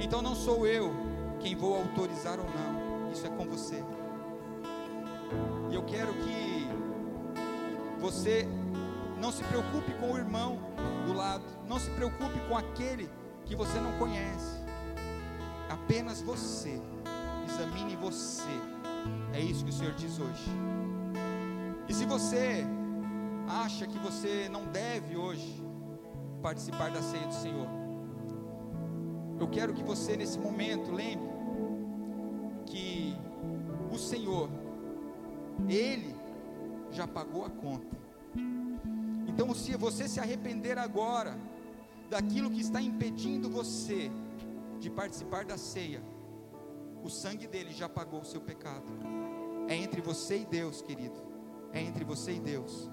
[0.01, 0.93] Então não sou eu
[1.39, 3.85] quem vou autorizar ou não, isso é com você.
[5.71, 6.67] E eu quero que
[8.01, 8.49] você
[9.21, 10.59] não se preocupe com o irmão
[11.07, 13.09] do lado, não se preocupe com aquele
[13.45, 14.59] que você não conhece.
[15.71, 16.83] Apenas você,
[17.59, 18.43] examine você.
[19.33, 20.51] É isso que o Senhor diz hoje.
[21.89, 22.65] E se você
[23.49, 25.61] acha que você não deve hoje
[26.41, 27.67] participar da ceia do Senhor,
[29.41, 31.29] eu quero que você nesse momento lembre
[32.67, 33.17] que
[33.91, 34.49] o Senhor,
[35.69, 36.15] Ele
[36.93, 37.97] já pagou a conta.
[39.27, 41.37] Então, se você se arrepender agora
[42.09, 44.11] daquilo que está impedindo você
[44.79, 46.03] de participar da ceia,
[47.03, 48.87] o sangue dele já pagou o seu pecado.
[49.69, 51.21] É entre você e Deus, querido.
[51.73, 52.91] É entre você e Deus.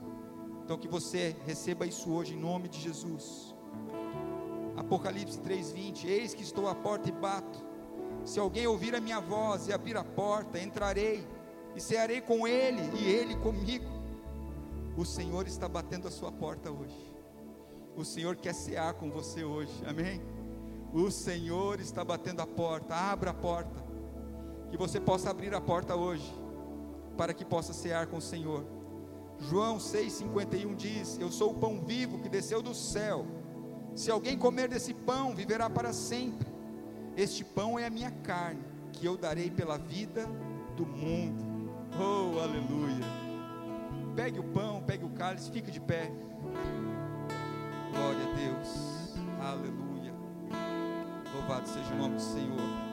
[0.64, 3.56] Então que você receba isso hoje em nome de Jesus.
[4.76, 7.64] Apocalipse 3:20 Eis que estou à porta e bato.
[8.26, 11.26] Se alguém ouvir a minha voz e abrir a porta, entrarei
[11.76, 13.86] e cearei com ele e ele comigo.
[14.98, 17.16] O Senhor está batendo a sua porta hoje.
[17.96, 19.72] O Senhor quer cear com você hoje.
[19.86, 20.22] Amém?
[20.94, 22.96] O Senhor está batendo a porta.
[22.96, 23.85] Abra a porta.
[24.70, 26.34] Que você possa abrir a porta hoje
[27.18, 28.66] para que possa cear com o Senhor.
[29.40, 33.26] João 6,51 diz: Eu sou o pão vivo que desceu do céu.
[33.94, 36.48] Se alguém comer desse pão, viverá para sempre.
[37.16, 40.28] Este pão é a minha carne, que eu darei pela vida
[40.76, 41.44] do mundo.
[41.98, 43.06] Oh, aleluia.
[44.16, 46.12] Pegue o pão, pegue o cálice, fique de pé.
[47.92, 49.16] Glória a Deus.
[49.42, 50.14] Aleluia.
[51.34, 52.85] Louvado seja o nome do Senhor.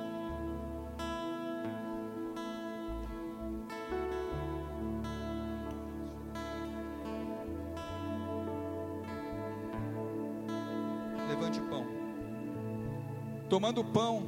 [13.53, 14.23] Tomando o pão,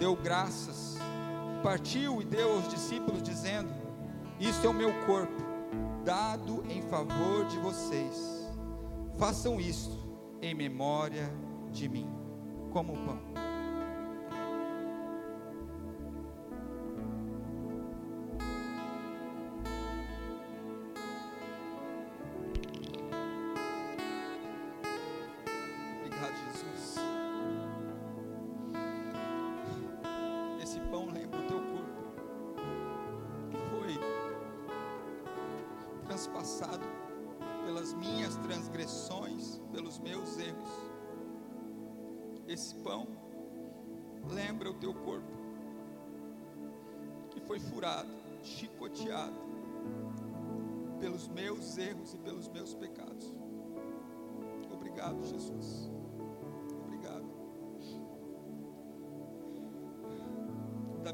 [0.00, 0.98] deu graças,
[1.62, 3.72] partiu e deu aos discípulos, dizendo:
[4.40, 5.40] Isto é o meu corpo,
[6.04, 8.50] dado em favor de vocês.
[9.16, 9.96] Façam isto
[10.42, 11.32] em memória
[11.70, 12.10] de mim.
[12.72, 13.27] Como o pão.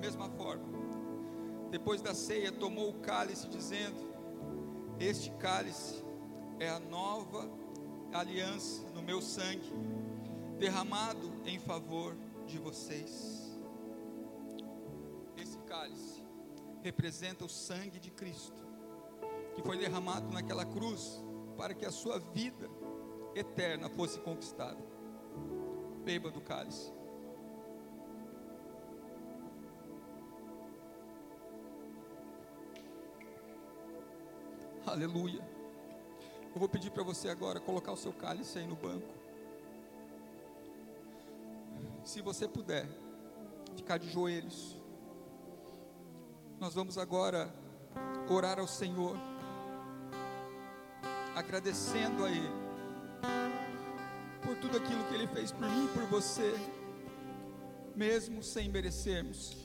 [0.05, 0.67] Mesma forma,
[1.71, 3.97] depois da ceia, tomou o cálice, dizendo:
[5.01, 6.05] Este cálice
[6.61, 7.51] é a nova
[8.13, 9.73] aliança no meu sangue,
[10.59, 12.15] derramado em favor
[12.47, 13.59] de vocês.
[15.39, 16.23] Esse cálice
[16.83, 18.63] representa o sangue de Cristo,
[19.55, 21.25] que foi derramado naquela cruz,
[21.57, 22.69] para que a sua vida
[23.35, 24.85] eterna fosse conquistada.
[26.05, 26.93] Beba do cálice.
[34.87, 35.41] Aleluia.
[36.55, 39.09] Eu vou pedir para você agora colocar o seu cálice aí no banco.
[42.05, 42.87] Se você puder,
[43.75, 44.77] ficar de joelhos.
[46.61, 47.53] Nós vamos agora
[48.29, 49.17] orar ao Senhor,
[51.35, 52.65] agradecendo a Ele
[54.43, 56.55] por tudo aquilo que Ele fez por mim e por você,
[57.97, 59.57] mesmo sem merecermos.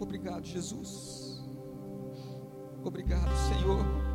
[0.00, 1.31] Obrigado, Jesus.
[2.84, 4.11] Obrigado, Senhor.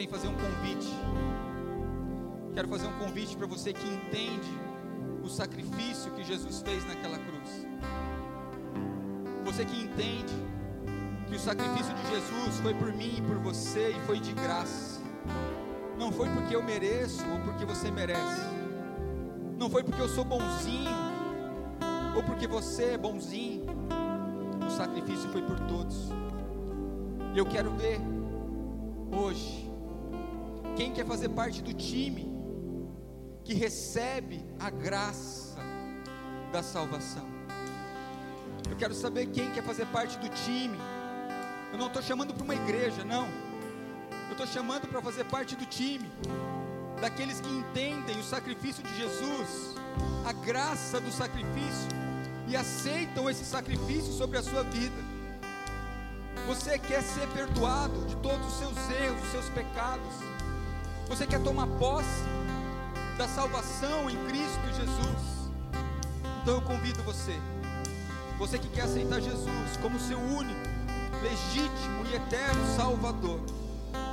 [0.00, 0.88] Sem fazer um convite.
[2.54, 4.48] Quero fazer um convite para você que entende
[5.22, 7.66] o sacrifício que Jesus fez naquela cruz.
[9.44, 10.32] Você que entende
[11.28, 15.02] que o sacrifício de Jesus foi por mim e por você e foi de graça.
[15.98, 18.40] Não foi porque eu mereço ou porque você merece.
[19.58, 20.96] Não foi porque eu sou bonzinho
[22.16, 23.66] ou porque você é bonzinho.
[24.66, 26.08] O sacrifício foi por todos.
[27.34, 28.00] E eu quero ver
[29.12, 29.69] hoje
[30.76, 32.30] quem quer fazer parte do time
[33.44, 35.58] que recebe a graça
[36.52, 37.26] da salvação.
[38.70, 40.78] Eu quero saber quem quer fazer parte do time.
[41.72, 43.26] Eu não estou chamando para uma igreja, não.
[44.26, 46.08] Eu estou chamando para fazer parte do time,
[47.00, 49.74] daqueles que entendem o sacrifício de Jesus,
[50.24, 51.88] a graça do sacrifício
[52.50, 55.10] e aceitam esse sacrifício sobre a sua vida.
[56.46, 60.14] Você quer ser perdoado de todos os seus erros, os seus pecados.
[61.10, 62.22] Você quer tomar posse
[63.18, 65.50] da salvação em Cristo Jesus.
[66.40, 67.36] Então eu convido você,
[68.38, 70.60] você que quer aceitar Jesus como seu único,
[71.20, 73.40] legítimo e eterno Salvador,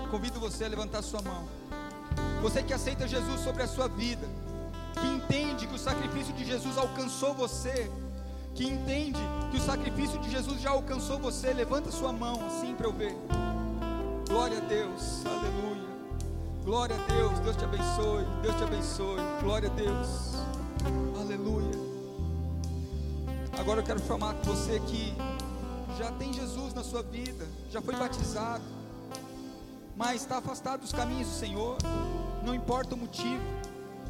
[0.09, 1.47] convido você a levantar sua mão.
[2.41, 4.27] Você que aceita Jesus sobre a sua vida,
[4.99, 7.91] que entende que o sacrifício de Jesus alcançou você,
[8.55, 9.19] que entende
[9.51, 13.15] que o sacrifício de Jesus já alcançou você, levanta sua mão assim para eu ver.
[14.27, 15.66] Glória a Deus, aleluia.
[16.67, 19.21] Glória a Deus, Deus te abençoe, Deus te abençoe.
[19.41, 20.33] Glória a Deus,
[21.17, 21.71] aleluia.
[23.57, 25.13] Agora eu quero falar com você que
[25.97, 28.65] já tem Jesus na sua vida, já foi batizado,
[29.95, 31.77] mas está afastado dos caminhos do Senhor,
[32.43, 33.41] não importa o motivo,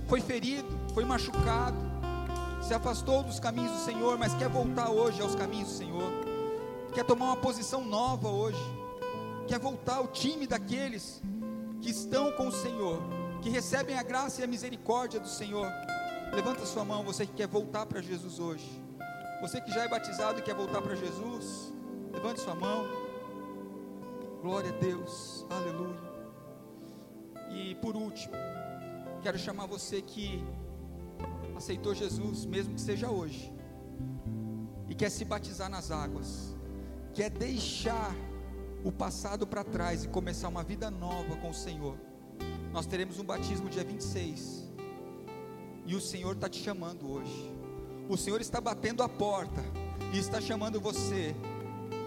[0.08, 1.78] foi ferido, foi machucado,
[2.64, 6.12] se afastou dos caminhos do Senhor, mas quer voltar hoje aos caminhos do Senhor,
[6.92, 8.58] quer tomar uma posição nova hoje,
[9.48, 11.22] quer voltar ao time daqueles
[11.88, 13.02] que estão com o Senhor,
[13.42, 15.72] que recebem a graça e a misericórdia do Senhor.
[16.34, 18.70] Levanta sua mão, você que quer voltar para Jesus hoje.
[19.40, 21.72] Você que já é batizado e quer voltar para Jesus,
[22.12, 22.86] levante sua mão.
[24.42, 26.12] Glória a Deus, aleluia.
[27.52, 28.36] E por último,
[29.22, 30.44] quero chamar você que
[31.56, 33.54] aceitou Jesus, mesmo que seja hoje,
[34.90, 36.54] e quer se batizar nas águas,
[37.14, 38.14] quer deixar
[38.84, 41.98] o passado para trás e começar uma vida nova com o Senhor.
[42.72, 44.70] Nós teremos um batismo dia 26,
[45.86, 47.52] e o Senhor está te chamando hoje.
[48.10, 49.64] O Senhor está batendo a porta
[50.14, 51.36] e está chamando você,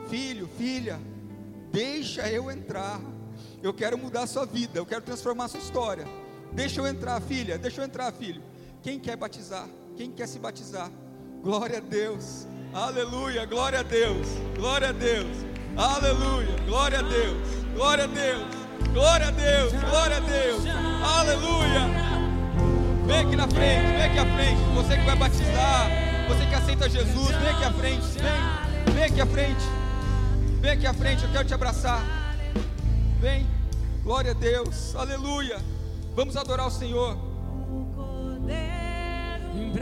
[0.08, 1.00] filho, filha,
[1.72, 3.00] deixa eu entrar.
[3.62, 6.06] Eu quero mudar a sua vida, eu quero transformar a sua história.
[6.52, 8.42] Deixa eu entrar, filha, deixa eu entrar, filho.
[8.82, 9.68] Quem quer batizar?
[9.96, 10.90] Quem quer se batizar?
[11.42, 12.46] Glória a Deus.
[12.72, 14.26] Aleluia, glória a Deus.
[14.56, 15.49] Glória a Deus.
[15.76, 17.36] Aleluia, glória a Deus.
[17.74, 18.60] Glória a Deus.
[18.92, 19.72] Glória a Deus.
[19.72, 20.62] Glória a Deus.
[21.02, 22.10] Aleluia.
[23.06, 24.60] Vem aqui na frente, vem aqui à frente.
[24.74, 25.90] Você que vai batizar,
[26.28, 28.06] você que aceita Jesus, vem aqui à frente.
[28.18, 29.64] Vem, vem aqui à frente.
[30.60, 32.02] Vem aqui à frente, eu quero te abraçar.
[33.20, 33.46] Vem.
[34.02, 34.94] Glória a Deus.
[34.96, 35.58] Aleluia.
[36.14, 37.16] Vamos adorar o Senhor.
[37.70, 39.72] O Cordeiro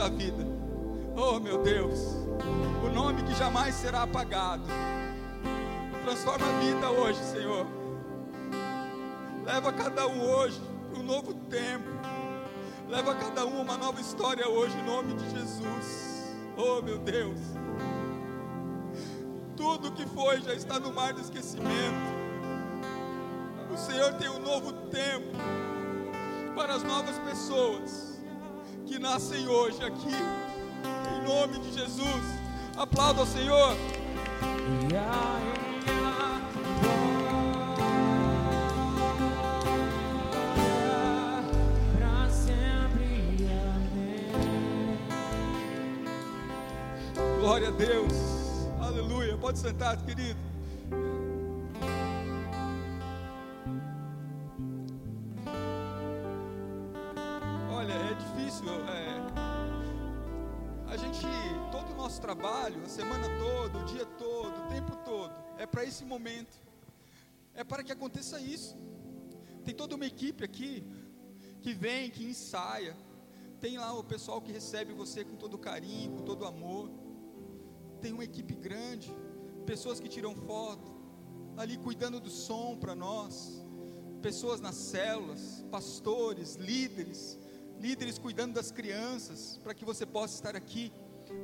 [0.00, 0.46] da vida.
[1.14, 1.98] Oh, meu Deus,
[2.82, 4.62] o nome que jamais será apagado.
[6.04, 7.66] Transforma a vida hoje, Senhor.
[9.44, 10.58] Leva cada um hoje
[10.90, 11.84] para um novo tempo.
[12.88, 16.34] Leva cada um uma nova história hoje, em nome de Jesus.
[16.56, 17.38] Oh, meu Deus.
[19.54, 22.08] Tudo que foi já está no mar do esquecimento.
[23.70, 25.36] O Senhor tem um novo tempo
[26.56, 28.09] para as novas pessoas
[28.90, 30.16] que nascem hoje aqui.
[31.14, 32.24] Em nome de Jesus.
[32.76, 33.76] Aplauda ao Senhor.
[47.38, 48.12] Glória a Deus.
[48.80, 49.36] Aleluia.
[49.36, 50.49] Pode sentar, querido.
[58.70, 58.88] Difícil.
[58.88, 61.20] é, a gente,
[61.70, 65.84] todo o nosso trabalho, a semana toda, o dia todo, o tempo todo, é para
[65.84, 66.58] esse momento.
[67.54, 68.76] É para que aconteça isso.
[69.64, 70.84] Tem toda uma equipe aqui
[71.60, 72.96] que vem, que ensaia.
[73.60, 76.90] Tem lá o pessoal que recebe você com todo carinho, com todo amor.
[78.00, 79.14] Tem uma equipe grande,
[79.66, 80.90] pessoas que tiram foto,
[81.56, 83.62] ali cuidando do som para nós.
[84.22, 87.38] Pessoas nas células, pastores, líderes,
[87.80, 90.92] líderes cuidando das crianças, para que você possa estar aqui.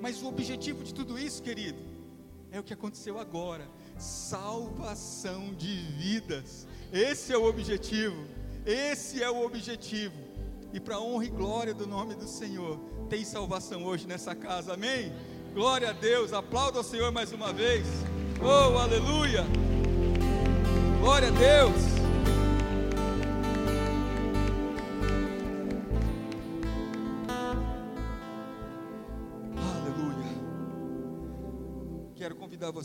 [0.01, 1.79] Mas o objetivo de tudo isso, querido,
[2.51, 3.67] é o que aconteceu agora:
[3.99, 6.67] salvação de vidas.
[6.93, 8.27] Esse é o objetivo.
[8.65, 10.15] Esse é o objetivo.
[10.73, 12.79] E para honra e glória do nome do Senhor,
[13.09, 14.75] tem salvação hoje nessa casa.
[14.75, 15.13] Amém?
[15.55, 16.33] Glória a Deus.
[16.33, 17.87] Aplauda ao Senhor mais uma vez.
[18.43, 19.45] Oh, aleluia.
[21.01, 21.96] Glória a Deus.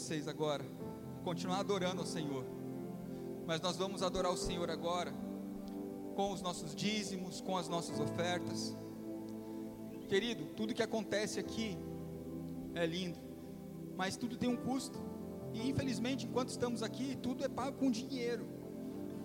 [0.02, 0.66] Vocês agora
[1.24, 2.43] continuar adorando ao Senhor.
[3.45, 5.14] Mas nós vamos adorar o Senhor agora
[6.16, 8.76] com os nossos dízimos, com as nossas ofertas.
[10.10, 11.78] Querido, tudo que acontece aqui
[12.74, 13.20] é lindo,
[13.95, 14.99] mas tudo tem um custo.
[15.54, 18.47] E infelizmente, enquanto estamos aqui, tudo é pago com dinheiro.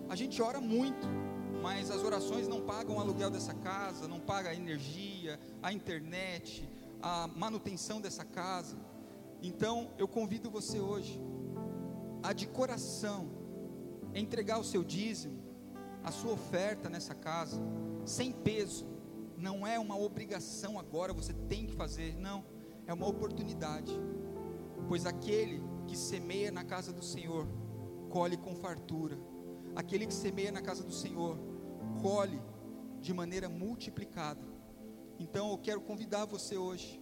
[0.07, 1.07] A gente ora muito,
[1.63, 6.69] mas as orações não pagam o aluguel dessa casa, não pagam a energia, a internet,
[7.01, 8.77] a manutenção dessa casa.
[9.41, 11.19] Então, eu convido você hoje
[12.23, 13.29] a de coração
[14.13, 15.39] entregar o seu dízimo,
[16.03, 17.61] a sua oferta nessa casa,
[18.05, 18.87] sem peso.
[19.37, 22.43] Não é uma obrigação agora, você tem que fazer, não,
[22.87, 23.93] é uma oportunidade.
[24.87, 27.47] Pois aquele que semeia na casa do Senhor,
[28.09, 29.17] colhe com fartura.
[29.75, 31.37] Aquele que semeia na casa do Senhor,
[32.01, 32.41] colhe
[32.99, 34.41] de maneira multiplicada.
[35.19, 37.01] Então eu quero convidar você hoje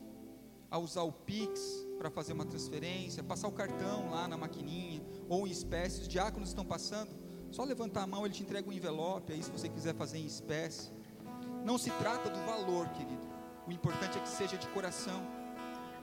[0.70, 5.48] a usar o Pix para fazer uma transferência, passar o cartão lá na maquininha ou
[5.48, 6.02] em espécie.
[6.02, 7.10] Os diáconos estão passando,
[7.52, 10.26] só levantar a mão, ele te entrega um envelope aí se você quiser fazer em
[10.26, 10.92] espécie.
[11.64, 13.22] Não se trata do valor, querido.
[13.68, 15.22] O importante é que seja de coração,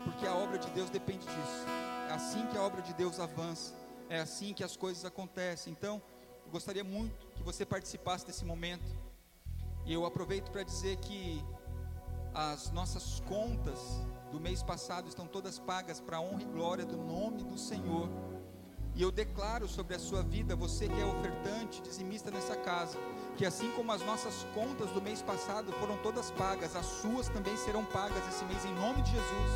[0.02, 1.66] porque a obra de Deus depende disso.
[2.08, 3.74] É assim que a obra de Deus avança,
[4.08, 5.72] é assim que as coisas acontecem.
[5.72, 6.02] Então,
[6.44, 8.84] eu gostaria muito que você participasse desse momento.
[9.86, 11.42] E eu aproveito para dizer que
[12.34, 13.78] as nossas contas
[14.32, 18.08] do mês passado estão todas pagas para a honra e glória do nome do Senhor.
[18.94, 22.98] E eu declaro sobre a sua vida, você que é ofertante, dizimista nessa casa,
[23.36, 27.56] que assim como as nossas contas do mês passado foram todas pagas, as suas também
[27.56, 29.50] serão pagas esse mês em nome de Jesus.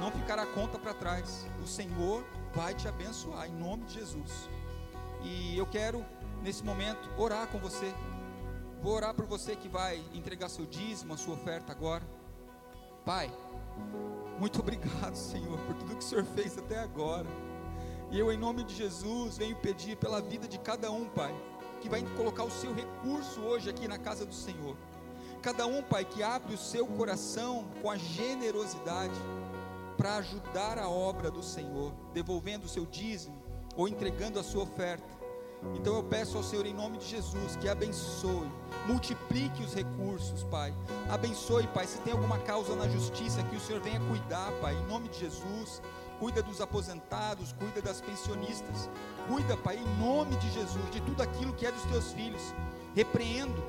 [0.00, 1.46] Não ficará conta para trás.
[1.62, 4.48] O Senhor vai te abençoar em nome de Jesus.
[5.22, 6.04] E eu quero
[6.42, 7.92] nesse momento orar com você.
[8.82, 12.04] Vou orar por você que vai entregar seu dízimo, a sua oferta agora.
[13.04, 13.32] Pai,
[14.42, 17.28] muito obrigado, Senhor, por tudo que o Senhor fez até agora.
[18.10, 21.32] E eu, em nome de Jesus, venho pedir pela vida de cada um, Pai,
[21.80, 24.76] que vai colocar o seu recurso hoje aqui na casa do Senhor.
[25.40, 29.14] Cada um, Pai, que abre o seu coração com a generosidade
[29.96, 33.40] para ajudar a obra do Senhor, devolvendo o seu dízimo
[33.76, 35.21] ou entregando a sua oferta.
[35.74, 38.50] Então eu peço ao Senhor, em nome de Jesus, que abençoe,
[38.86, 40.74] multiplique os recursos, Pai.
[41.08, 44.86] Abençoe, Pai, se tem alguma causa na justiça, que o Senhor venha cuidar, Pai, em
[44.86, 45.80] nome de Jesus.
[46.18, 48.88] Cuida dos aposentados, cuida das pensionistas.
[49.28, 52.54] Cuida, Pai, em nome de Jesus, de tudo aquilo que é dos teus filhos.
[52.94, 53.62] Repreendo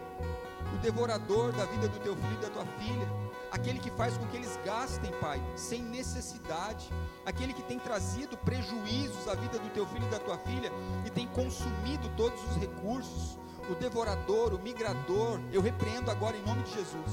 [0.74, 3.08] o devorador da vida do teu filho e da tua filha,
[3.54, 6.90] aquele que faz com que eles gastem, Pai, sem necessidade,
[7.24, 10.72] aquele que tem trazido prejuízos à vida do teu filho e da tua filha
[11.06, 13.38] e tem consumido todos os recursos,
[13.70, 17.12] o devorador, o migrador, eu repreendo agora em nome de Jesus.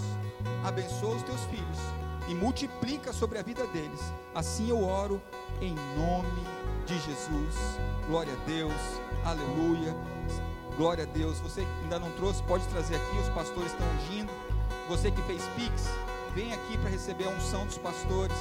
[0.64, 1.78] Abençoa os teus filhos
[2.26, 4.00] e multiplica sobre a vida deles.
[4.34, 5.20] Assim eu oro
[5.60, 6.42] em nome
[6.86, 7.54] de Jesus.
[8.06, 8.72] Glória a Deus.
[9.26, 9.94] Aleluia.
[10.74, 11.38] Glória a Deus.
[11.40, 14.32] Você ainda não trouxe, pode trazer aqui, os pastores estão ungindo.
[14.88, 15.88] Você que fez Pix,
[16.34, 18.36] vem aqui para receber a unção dos pastores,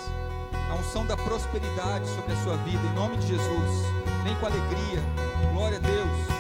[0.70, 3.86] a unção da prosperidade sobre a sua vida, em nome de Jesus.
[4.24, 5.02] Vem com alegria.
[5.54, 6.39] Glória a Deus.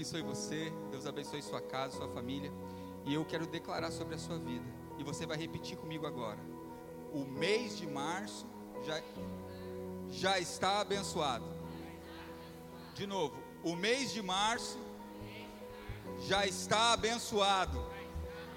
[0.00, 2.50] Abençoe você, Deus abençoe sua casa, sua família.
[3.04, 4.64] E eu quero declarar sobre a sua vida.
[4.98, 6.38] E você vai repetir comigo agora.
[7.12, 8.46] O mês de março
[8.82, 9.02] já,
[10.08, 11.44] já está abençoado.
[12.94, 14.78] De novo, o mês de março
[16.20, 17.84] já está abençoado.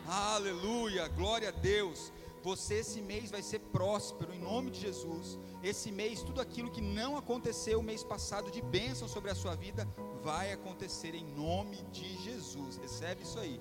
[0.07, 2.09] Aleluia, glória a Deus.
[2.41, 5.37] Você esse mês vai ser próspero em nome de Jesus.
[5.61, 9.55] Esse mês, tudo aquilo que não aconteceu o mês passado de bênção sobre a sua
[9.55, 9.85] vida,
[10.23, 12.77] vai acontecer em nome de Jesus.
[12.77, 13.59] Recebe isso aí.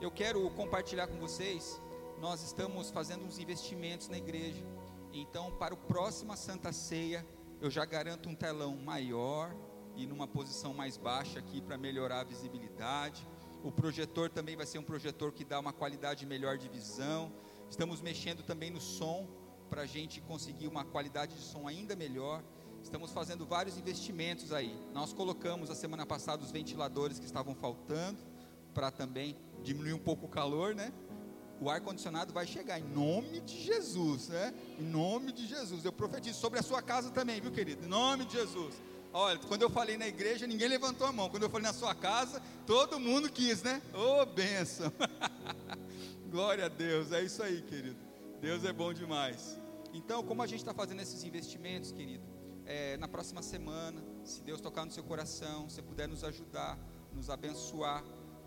[0.00, 1.78] Eu quero compartilhar com vocês.
[2.18, 4.64] Nós estamos fazendo uns investimentos na igreja.
[5.12, 7.24] Então, para o próxima Santa Ceia,
[7.60, 9.54] eu já garanto um telão maior
[9.94, 13.28] e numa posição mais baixa aqui para melhorar a visibilidade.
[13.62, 17.30] O projetor também vai ser um projetor que dá uma qualidade melhor de visão.
[17.68, 19.28] Estamos mexendo também no som
[19.68, 22.42] para a gente conseguir uma qualidade de som ainda melhor.
[22.84, 24.78] Estamos fazendo vários investimentos aí.
[24.92, 28.18] Nós colocamos a semana passada os ventiladores que estavam faltando
[28.74, 30.92] para também diminuir um pouco o calor, né?
[31.60, 34.52] O ar condicionado vai chegar em nome de Jesus, né?
[34.78, 35.82] Em nome de Jesus.
[35.82, 37.86] Eu profetizo sobre a sua casa também, viu, querido?
[37.86, 38.74] Em nome de Jesus.
[39.14, 41.30] Olha, quando eu falei na igreja, ninguém levantou a mão.
[41.30, 43.80] Quando eu falei na sua casa, todo mundo quis, né?
[43.94, 44.92] Ô, oh, bênção.
[46.30, 47.12] Glória a Deus.
[47.12, 47.96] É isso aí, querido.
[48.42, 49.58] Deus é bom demais.
[49.94, 52.33] Então, como a gente está fazendo esses investimentos, querido,
[52.66, 56.78] é, na próxima semana, se Deus tocar no seu coração, se puder nos ajudar,
[57.12, 58.02] nos abençoar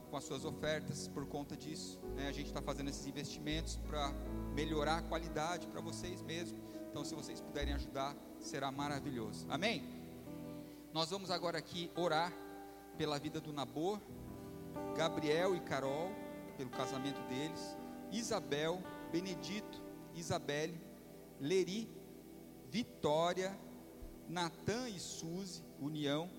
[0.09, 2.27] com as suas ofertas por conta disso, né?
[2.27, 4.11] A gente está fazendo esses investimentos para
[4.53, 6.61] melhorar a qualidade para vocês mesmos.
[6.89, 9.45] Então, se vocês puderem ajudar, será maravilhoso.
[9.49, 9.83] Amém?
[10.93, 12.33] Nós vamos agora aqui orar
[12.97, 14.01] pela vida do Nabor,
[14.95, 16.09] Gabriel e Carol,
[16.57, 17.77] pelo casamento deles,
[18.11, 19.83] Isabel, Benedito,
[20.15, 20.79] Isabelle,
[21.39, 21.87] Leri,
[22.69, 23.57] Vitória,
[24.29, 26.29] Natan e Suzy, união,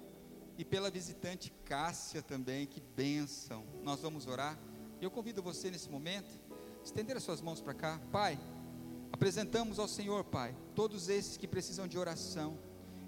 [0.57, 3.65] e pela visitante Cássia também, que bênção.
[3.83, 4.59] Nós vamos orar.
[5.01, 6.39] Eu convido você nesse momento,
[6.85, 8.01] estender as suas mãos para cá.
[8.11, 8.39] Pai,
[9.13, 12.59] apresentamos ao Senhor, Pai, todos esses que precisam de oração.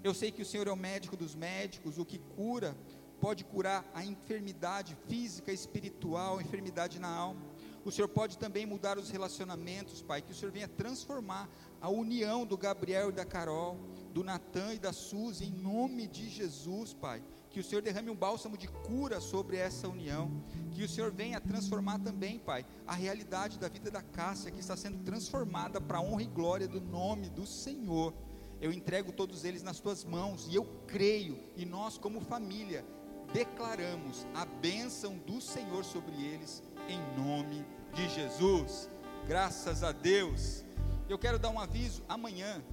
[0.03, 2.75] Eu sei que o Senhor é o médico dos médicos, o que cura,
[3.19, 7.41] pode curar a enfermidade física, espiritual, enfermidade na alma.
[7.85, 12.45] O Senhor pode também mudar os relacionamentos, Pai, que o Senhor venha transformar a união
[12.45, 13.77] do Gabriel e da Carol,
[14.11, 17.23] do Natan e da Suzy, em nome de Jesus, Pai.
[17.49, 20.31] Que o Senhor derrame um bálsamo de cura sobre essa união.
[20.71, 24.77] Que o Senhor venha transformar também, Pai, a realidade da vida da Cássia, que está
[24.77, 28.13] sendo transformada para a honra e glória do nome do Senhor.
[28.61, 32.85] Eu entrego todos eles nas tuas mãos e eu creio, e nós, como família,
[33.33, 38.89] declaramos a bênção do Senhor sobre eles, em nome de Jesus.
[39.27, 40.63] Graças a Deus.
[41.09, 42.63] Eu quero dar um aviso: amanhã,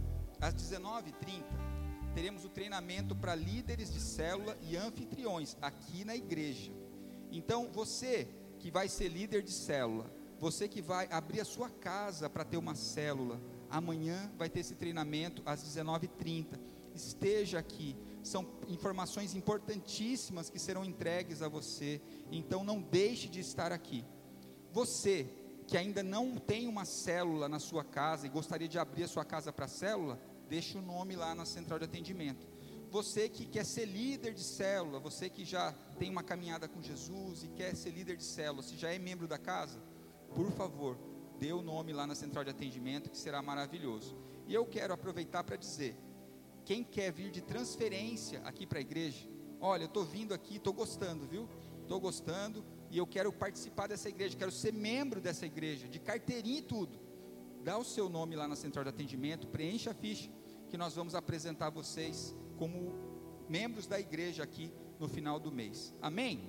[0.40, 1.42] às 19h30,
[2.14, 6.72] teremos o treinamento para líderes de célula e anfitriões aqui na igreja.
[7.30, 8.28] Então, você
[8.58, 12.56] que vai ser líder de célula, você que vai abrir a sua casa para ter
[12.56, 16.58] uma célula, amanhã vai ter esse treinamento às 19h30.
[16.94, 23.72] Esteja aqui, são informações importantíssimas que serão entregues a você, então não deixe de estar
[23.72, 24.04] aqui.
[24.72, 25.28] Você
[25.68, 29.24] que ainda não tem uma célula na sua casa e gostaria de abrir a sua
[29.24, 30.18] casa para célula,
[30.48, 32.46] deixe o nome lá na central de atendimento.
[32.90, 37.44] Você que quer ser líder de célula, você que já tem uma caminhada com Jesus
[37.44, 39.78] e quer ser líder de célula, se já é membro da casa,
[40.34, 40.98] por favor,
[41.38, 44.16] dê o nome lá na central de atendimento que será maravilhoso.
[44.46, 45.94] E eu quero aproveitar para dizer,
[46.64, 49.28] quem quer vir de transferência aqui para a igreja,
[49.60, 51.46] olha, eu estou vindo aqui, estou gostando, viu?
[51.82, 56.58] Estou gostando e eu quero participar dessa igreja, quero ser membro dessa igreja, de carteirinha
[56.58, 56.98] e tudo.
[57.62, 60.30] Dá o seu nome lá na central de atendimento, preencha a ficha,
[60.68, 62.94] que nós vamos apresentar vocês como
[63.48, 65.94] membros da igreja aqui no final do mês.
[66.00, 66.40] Amém?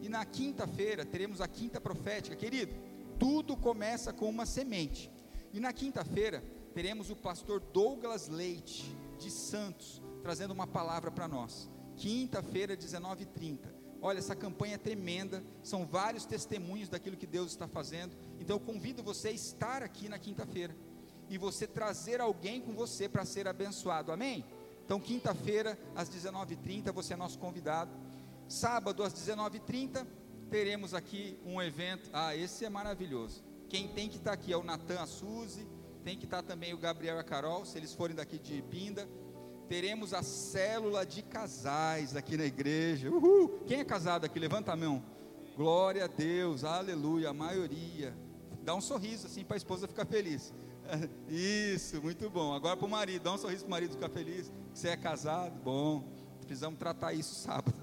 [0.00, 2.36] E na quinta-feira teremos a quinta profética.
[2.36, 2.74] Querido,
[3.18, 5.10] tudo começa com uma semente.
[5.52, 6.42] E na quinta-feira
[6.74, 8.84] teremos o pastor Douglas Leite,
[9.18, 11.70] de Santos, trazendo uma palavra para nós.
[11.96, 13.72] Quinta-feira, 19h30.
[14.02, 18.14] Olha, essa campanha é tremenda, são vários testemunhos daquilo que Deus está fazendo.
[18.38, 20.76] Então eu convido você a estar aqui na quinta-feira
[21.28, 24.12] e você trazer alguém com você para ser abençoado.
[24.12, 24.44] Amém?
[24.84, 27.90] Então, quinta-feira, às 19h30, você é nosso convidado.
[28.48, 30.06] Sábado, às 19h30,
[30.50, 32.10] teremos aqui um evento.
[32.12, 33.42] Ah, esse é maravilhoso.
[33.68, 35.66] Quem tem que estar aqui é o Natan, a Suzy,
[36.04, 39.08] tem que estar também o Gabriel e a Carol, se eles forem daqui de Pinda.
[39.68, 43.10] Teremos a célula de casais aqui na igreja.
[43.10, 43.60] Uhul!
[43.66, 44.38] Quem é casado aqui?
[44.38, 45.02] Levanta a mão.
[45.56, 48.14] Glória a Deus, aleluia, a maioria.
[48.62, 50.52] Dá um sorriso assim para a esposa ficar feliz.
[51.28, 52.52] Isso, muito bom.
[52.52, 54.52] Agora para o marido, dá um sorriso para o marido ficar feliz.
[54.72, 56.04] Que você é casado, bom.
[56.40, 57.74] Precisamos tratar isso sábado.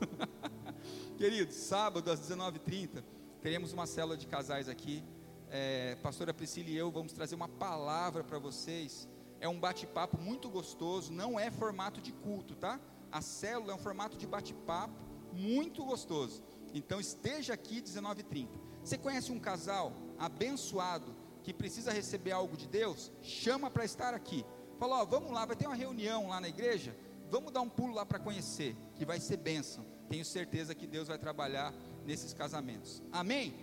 [1.18, 3.04] Queridos, sábado às 19h30,
[3.41, 5.04] teremos uma célula de casais aqui.
[5.49, 9.08] É, pastora Priscila e eu vamos trazer uma palavra para vocês.
[9.39, 12.80] É um bate-papo muito gostoso, não é formato de culto, tá?
[13.12, 14.93] A célula é um formato de bate-papo
[15.34, 16.43] muito gostoso.
[16.74, 18.47] Então esteja aqui 19h30.
[18.84, 23.12] Você conhece um casal abençoado que precisa receber algo de Deus?
[23.22, 24.46] Chama para estar aqui.
[24.80, 26.96] Fala, ó, vamos lá, vai ter uma reunião lá na igreja.
[27.30, 29.86] Vamos dar um pulo lá para conhecer, que vai ser bênção.
[30.10, 31.74] Tenho certeza que Deus vai trabalhar
[32.06, 33.02] nesses casamentos.
[33.12, 33.54] Amém?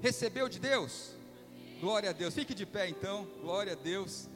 [0.00, 1.12] Recebeu de Deus?
[1.80, 2.34] Glória a Deus.
[2.34, 3.26] Fique de pé então.
[3.40, 4.28] Glória a Deus.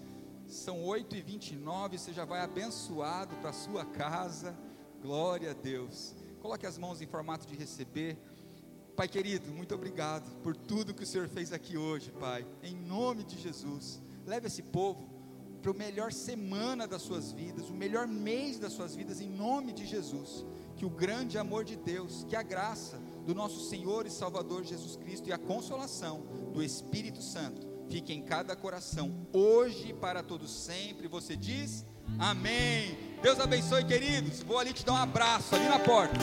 [0.48, 1.98] São 8h29.
[1.98, 4.56] Você já vai abençoado para a sua casa.
[5.00, 6.14] Glória a Deus.
[6.40, 8.18] Coloque as mãos em formato de receber.
[8.96, 12.46] Pai querido, muito obrigado por tudo que o Senhor fez aqui hoje, Pai.
[12.62, 14.00] Em nome de Jesus.
[14.26, 15.06] Leve esse povo
[15.60, 19.74] para o melhor semana das suas vidas, o melhor mês das suas vidas, em nome
[19.74, 20.46] de Jesus.
[20.76, 24.96] Que o grande amor de Deus, que a graça do nosso Senhor e Salvador Jesus
[24.96, 26.22] Cristo e a consolação
[26.54, 31.06] do Espírito Santo fique em cada coração, hoje e para todos sempre.
[31.06, 31.84] Você diz
[32.18, 32.96] amém.
[33.20, 34.42] Deus abençoe, queridos.
[34.42, 36.16] Vou ali te dar um abraço, ali na porta.